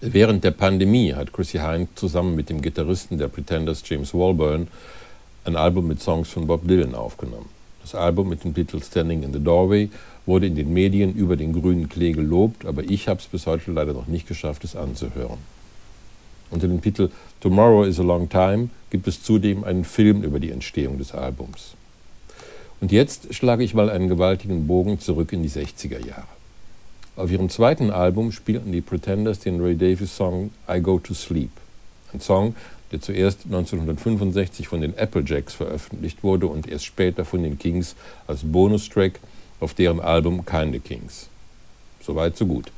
Während 0.01 0.43
der 0.43 0.51
Pandemie 0.51 1.15
hat 1.15 1.33
Chrissy 1.33 1.59
Hind 1.59 1.91
zusammen 1.95 2.35
mit 2.35 2.51
dem 2.51 2.61
Gitarristen 2.61 3.19
der 3.19 3.29
Pretenders 3.29 3.81
James 3.87 4.13
Walburn 4.13 4.67
ein 5.45 5.55
Album 5.55 5.87
mit 5.87 6.03
Songs 6.03 6.31
von 6.31 6.49
Bob 6.49 6.67
Dylan 6.67 6.97
aufgenommen. 6.97 7.51
Das 7.83 7.95
Album 7.95 8.29
mit 8.29 8.43
dem 8.43 8.53
Titel 8.53 8.83
Standing 8.83 9.23
in 9.23 9.33
the 9.33 9.39
Doorway 9.39 9.91
wurde 10.27 10.49
in 10.49 10.57
den 10.57 10.73
Medien 10.73 11.15
über 11.15 11.37
den 11.37 11.53
grünen 11.53 11.89
Klee 11.89 12.11
gelobt, 12.11 12.67
aber 12.67 12.83
ich 12.83 13.07
habe 13.07 13.21
es 13.21 13.27
bis 13.27 13.47
heute 13.47 13.71
leider 13.71 13.93
noch 13.93 14.09
nicht 14.09 14.27
geschafft, 14.27 14.65
es 14.65 14.75
anzuhören. 14.75 15.39
Unter 16.53 16.69
dem 16.69 16.83
Titel 16.83 17.11
Tomorrow 17.41 17.85
is 17.85 17.99
a 17.99 18.03
Long 18.03 18.29
Time 18.29 18.69
gibt 18.91 19.09
es 19.09 19.23
zudem 19.23 19.65
einen 19.65 19.85
Film 19.85 20.23
über 20.23 20.39
die 20.39 20.51
Entstehung 20.51 20.99
des 20.99 21.13
Albums. 21.13 21.75
Und 22.81 22.93
jetzt 22.93 23.35
schlage 23.35 23.65
ich 23.65 23.75
mal 23.75 23.89
einen 23.89 24.09
gewaltigen 24.09 24.67
Bogen 24.67 25.01
zurück 25.01 25.33
in 25.33 25.43
die 25.43 25.49
60er 25.49 26.07
Jahre. 26.07 26.27
Auf 27.17 27.31
ihrem 27.31 27.49
zweiten 27.49 27.91
Album 27.91 28.33
spielten 28.33 28.71
die 28.71 28.81
Pretenders 28.81 29.39
den 29.39 29.61
Ray 29.61 29.77
Davis 29.77 30.15
Song 30.15 30.51
I 30.69 30.81
Go 30.81 30.99
to 30.99 31.15
Sleep. 31.15 31.51
Ein 32.13 32.21
Song, 32.21 32.55
der 32.91 33.01
zuerst 33.01 33.47
1965 33.47 34.69
von 34.69 34.83
den 34.83 34.99
Applejacks 34.99 35.55
veröffentlicht 35.55 36.23
wurde 36.23 36.47
und 36.47 36.69
erst 36.69 36.85
später 36.85 37.25
von 37.25 37.43
den 37.43 37.59
Kings 37.59 37.97
als 38.27 38.41
Bonustrack 38.45 39.21
auf 39.61 39.73
deren 39.73 40.01
Album 40.01 40.45
Keine 40.45 40.81
Kings. 40.81 41.29
Soweit, 42.03 42.37
so 42.37 42.45
gut. 42.45 42.71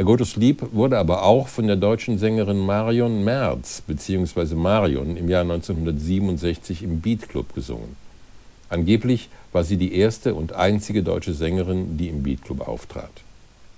I 0.00 0.02
Go 0.02 0.16
to 0.16 0.24
Sleep 0.24 0.62
wurde 0.72 0.96
aber 0.96 1.24
auch 1.24 1.46
von 1.48 1.66
der 1.66 1.76
deutschen 1.76 2.16
Sängerin 2.16 2.58
Marion 2.58 3.22
Merz 3.22 3.82
bzw. 3.86 4.54
Marion 4.54 5.14
im 5.18 5.28
Jahr 5.28 5.42
1967 5.42 6.82
im 6.82 7.02
Beat 7.02 7.28
Club 7.28 7.54
gesungen. 7.54 7.96
Angeblich 8.70 9.28
war 9.52 9.62
sie 9.62 9.76
die 9.76 9.94
erste 9.94 10.34
und 10.34 10.54
einzige 10.54 11.02
deutsche 11.02 11.34
Sängerin, 11.34 11.98
die 11.98 12.08
im 12.08 12.22
Beat 12.22 12.42
Club 12.42 12.66
auftrat. 12.66 13.10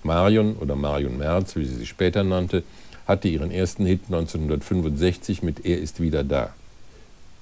Marion 0.05 0.55
oder 0.61 0.77
Marion 0.77 1.19
Merz, 1.19 1.57
wie 1.57 1.65
sie 1.65 1.75
sich 1.75 1.89
später 1.89 2.23
nannte, 2.23 2.63
hatte 3.05 3.27
ihren 3.27 3.51
ersten 3.51 3.85
Hit 3.85 4.03
1965 4.07 5.43
mit 5.43 5.67
Er 5.67 5.81
ist 5.81 6.01
wieder 6.01 6.23
da. 6.23 6.55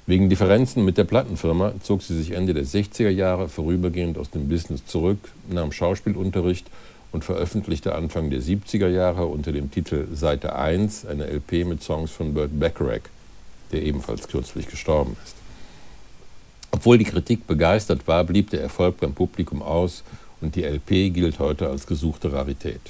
Wegen 0.06 0.30
Differenzen 0.30 0.86
mit 0.86 0.96
der 0.96 1.04
Plattenfirma 1.04 1.74
zog 1.82 2.00
sie 2.00 2.16
sich 2.16 2.30
Ende 2.30 2.54
der 2.54 2.64
60er 2.64 3.10
Jahre 3.10 3.50
vorübergehend 3.50 4.16
aus 4.16 4.30
dem 4.30 4.48
Business 4.48 4.86
zurück, 4.86 5.18
nahm 5.50 5.70
Schauspielunterricht 5.70 6.66
und 7.12 7.24
veröffentlichte 7.24 7.94
Anfang 7.94 8.30
der 8.30 8.40
70er 8.40 8.88
Jahre 8.88 9.26
unter 9.26 9.52
dem 9.52 9.70
Titel 9.70 10.06
Seite 10.14 10.54
1 10.54 11.06
eine 11.06 11.26
LP 11.26 11.66
mit 11.66 11.82
Songs 11.82 12.10
von 12.10 12.34
Burt 12.34 12.58
Bacharach, 12.58 13.08
der 13.72 13.82
ebenfalls 13.82 14.28
kürzlich 14.28 14.68
gestorben 14.68 15.16
ist. 15.24 15.34
Obwohl 16.70 16.98
die 16.98 17.04
Kritik 17.04 17.46
begeistert 17.46 18.06
war, 18.06 18.24
blieb 18.24 18.50
der 18.50 18.62
Erfolg 18.62 19.00
beim 19.00 19.12
Publikum 19.12 19.62
aus 19.62 20.04
und 20.40 20.54
die 20.54 20.62
LP 20.62 21.12
gilt 21.12 21.38
heute 21.38 21.68
als 21.68 21.86
gesuchte 21.86 22.32
Rarität. 22.32 22.80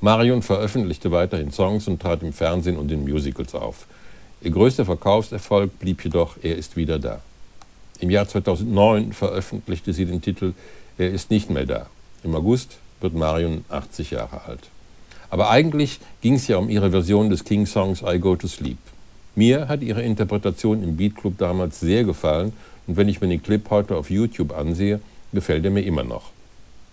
Marion 0.00 0.42
veröffentlichte 0.42 1.10
weiterhin 1.12 1.50
Songs 1.50 1.86
und 1.86 2.00
trat 2.00 2.22
im 2.22 2.32
Fernsehen 2.32 2.76
und 2.76 2.90
in 2.90 3.04
Musicals 3.04 3.54
auf. 3.54 3.86
Ihr 4.42 4.50
größter 4.50 4.84
Verkaufserfolg 4.84 5.78
blieb 5.78 6.04
jedoch 6.04 6.36
Er 6.42 6.56
ist 6.56 6.76
wieder 6.76 6.98
da. 6.98 7.20
Im 8.00 8.10
Jahr 8.10 8.28
2009 8.28 9.12
veröffentlichte 9.12 9.92
sie 9.92 10.04
den 10.04 10.20
Titel 10.20 10.52
Er 10.98 11.10
ist 11.10 11.30
nicht 11.30 11.48
mehr 11.48 11.64
da. 11.64 11.86
Im 12.24 12.34
August 12.34 12.78
wird 13.00 13.14
Marion 13.14 13.64
80 13.68 14.12
Jahre 14.12 14.42
alt. 14.46 14.70
Aber 15.28 15.50
eigentlich 15.50 16.00
ging 16.22 16.34
es 16.34 16.48
ja 16.48 16.56
um 16.56 16.70
ihre 16.70 16.90
Version 16.90 17.28
des 17.28 17.44
King-Songs 17.44 18.02
I 18.02 18.18
Go 18.18 18.34
to 18.34 18.48
Sleep. 18.48 18.78
Mir 19.34 19.68
hat 19.68 19.82
ihre 19.82 20.02
Interpretation 20.02 20.82
im 20.82 20.96
Beat 20.96 21.16
Club 21.16 21.34
damals 21.36 21.80
sehr 21.80 22.04
gefallen 22.04 22.52
und 22.86 22.96
wenn 22.96 23.08
ich 23.08 23.20
mir 23.20 23.28
den 23.28 23.42
Clip 23.42 23.68
heute 23.68 23.96
auf 23.96 24.10
YouTube 24.10 24.56
ansehe, 24.56 25.00
gefällt 25.32 25.64
er 25.64 25.70
mir 25.70 25.84
immer 25.84 26.04
noch. 26.04 26.30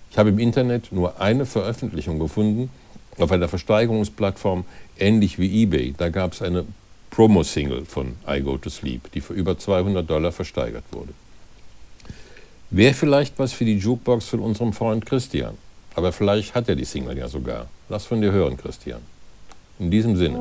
Ich 0.09 0.17
habe 0.17 0.29
im 0.29 0.39
Internet 0.39 0.91
nur 0.91 1.21
eine 1.21 1.45
Veröffentlichung 1.45 2.19
gefunden, 2.19 2.69
auf 3.17 3.31
einer 3.31 3.47
Versteigerungsplattform 3.47 4.65
ähnlich 4.97 5.39
wie 5.39 5.63
eBay. 5.63 5.93
Da 5.97 6.09
gab 6.09 6.33
es 6.33 6.41
eine 6.41 6.65
Promo-Single 7.11 7.85
von 7.85 8.15
I 8.27 8.41
Go 8.41 8.57
to 8.57 8.69
Sleep, 8.69 9.11
die 9.13 9.21
für 9.21 9.33
über 9.33 9.57
200 9.57 10.09
Dollar 10.09 10.31
versteigert 10.31 10.83
wurde. 10.91 11.13
Wäre 12.73 12.93
vielleicht 12.93 13.37
was 13.37 13.51
für 13.51 13.65
die 13.65 13.77
Jukebox 13.77 14.29
von 14.29 14.39
unserem 14.39 14.71
Freund 14.71 15.05
Christian. 15.05 15.57
Aber 15.93 16.13
vielleicht 16.13 16.55
hat 16.55 16.69
er 16.69 16.77
die 16.77 16.85
Single 16.85 17.17
ja 17.17 17.27
sogar. 17.27 17.67
Lass 17.89 18.05
von 18.05 18.21
dir 18.21 18.31
hören, 18.31 18.55
Christian. 18.55 19.01
In 19.77 19.91
diesem 19.91 20.15
Sinne. 20.15 20.39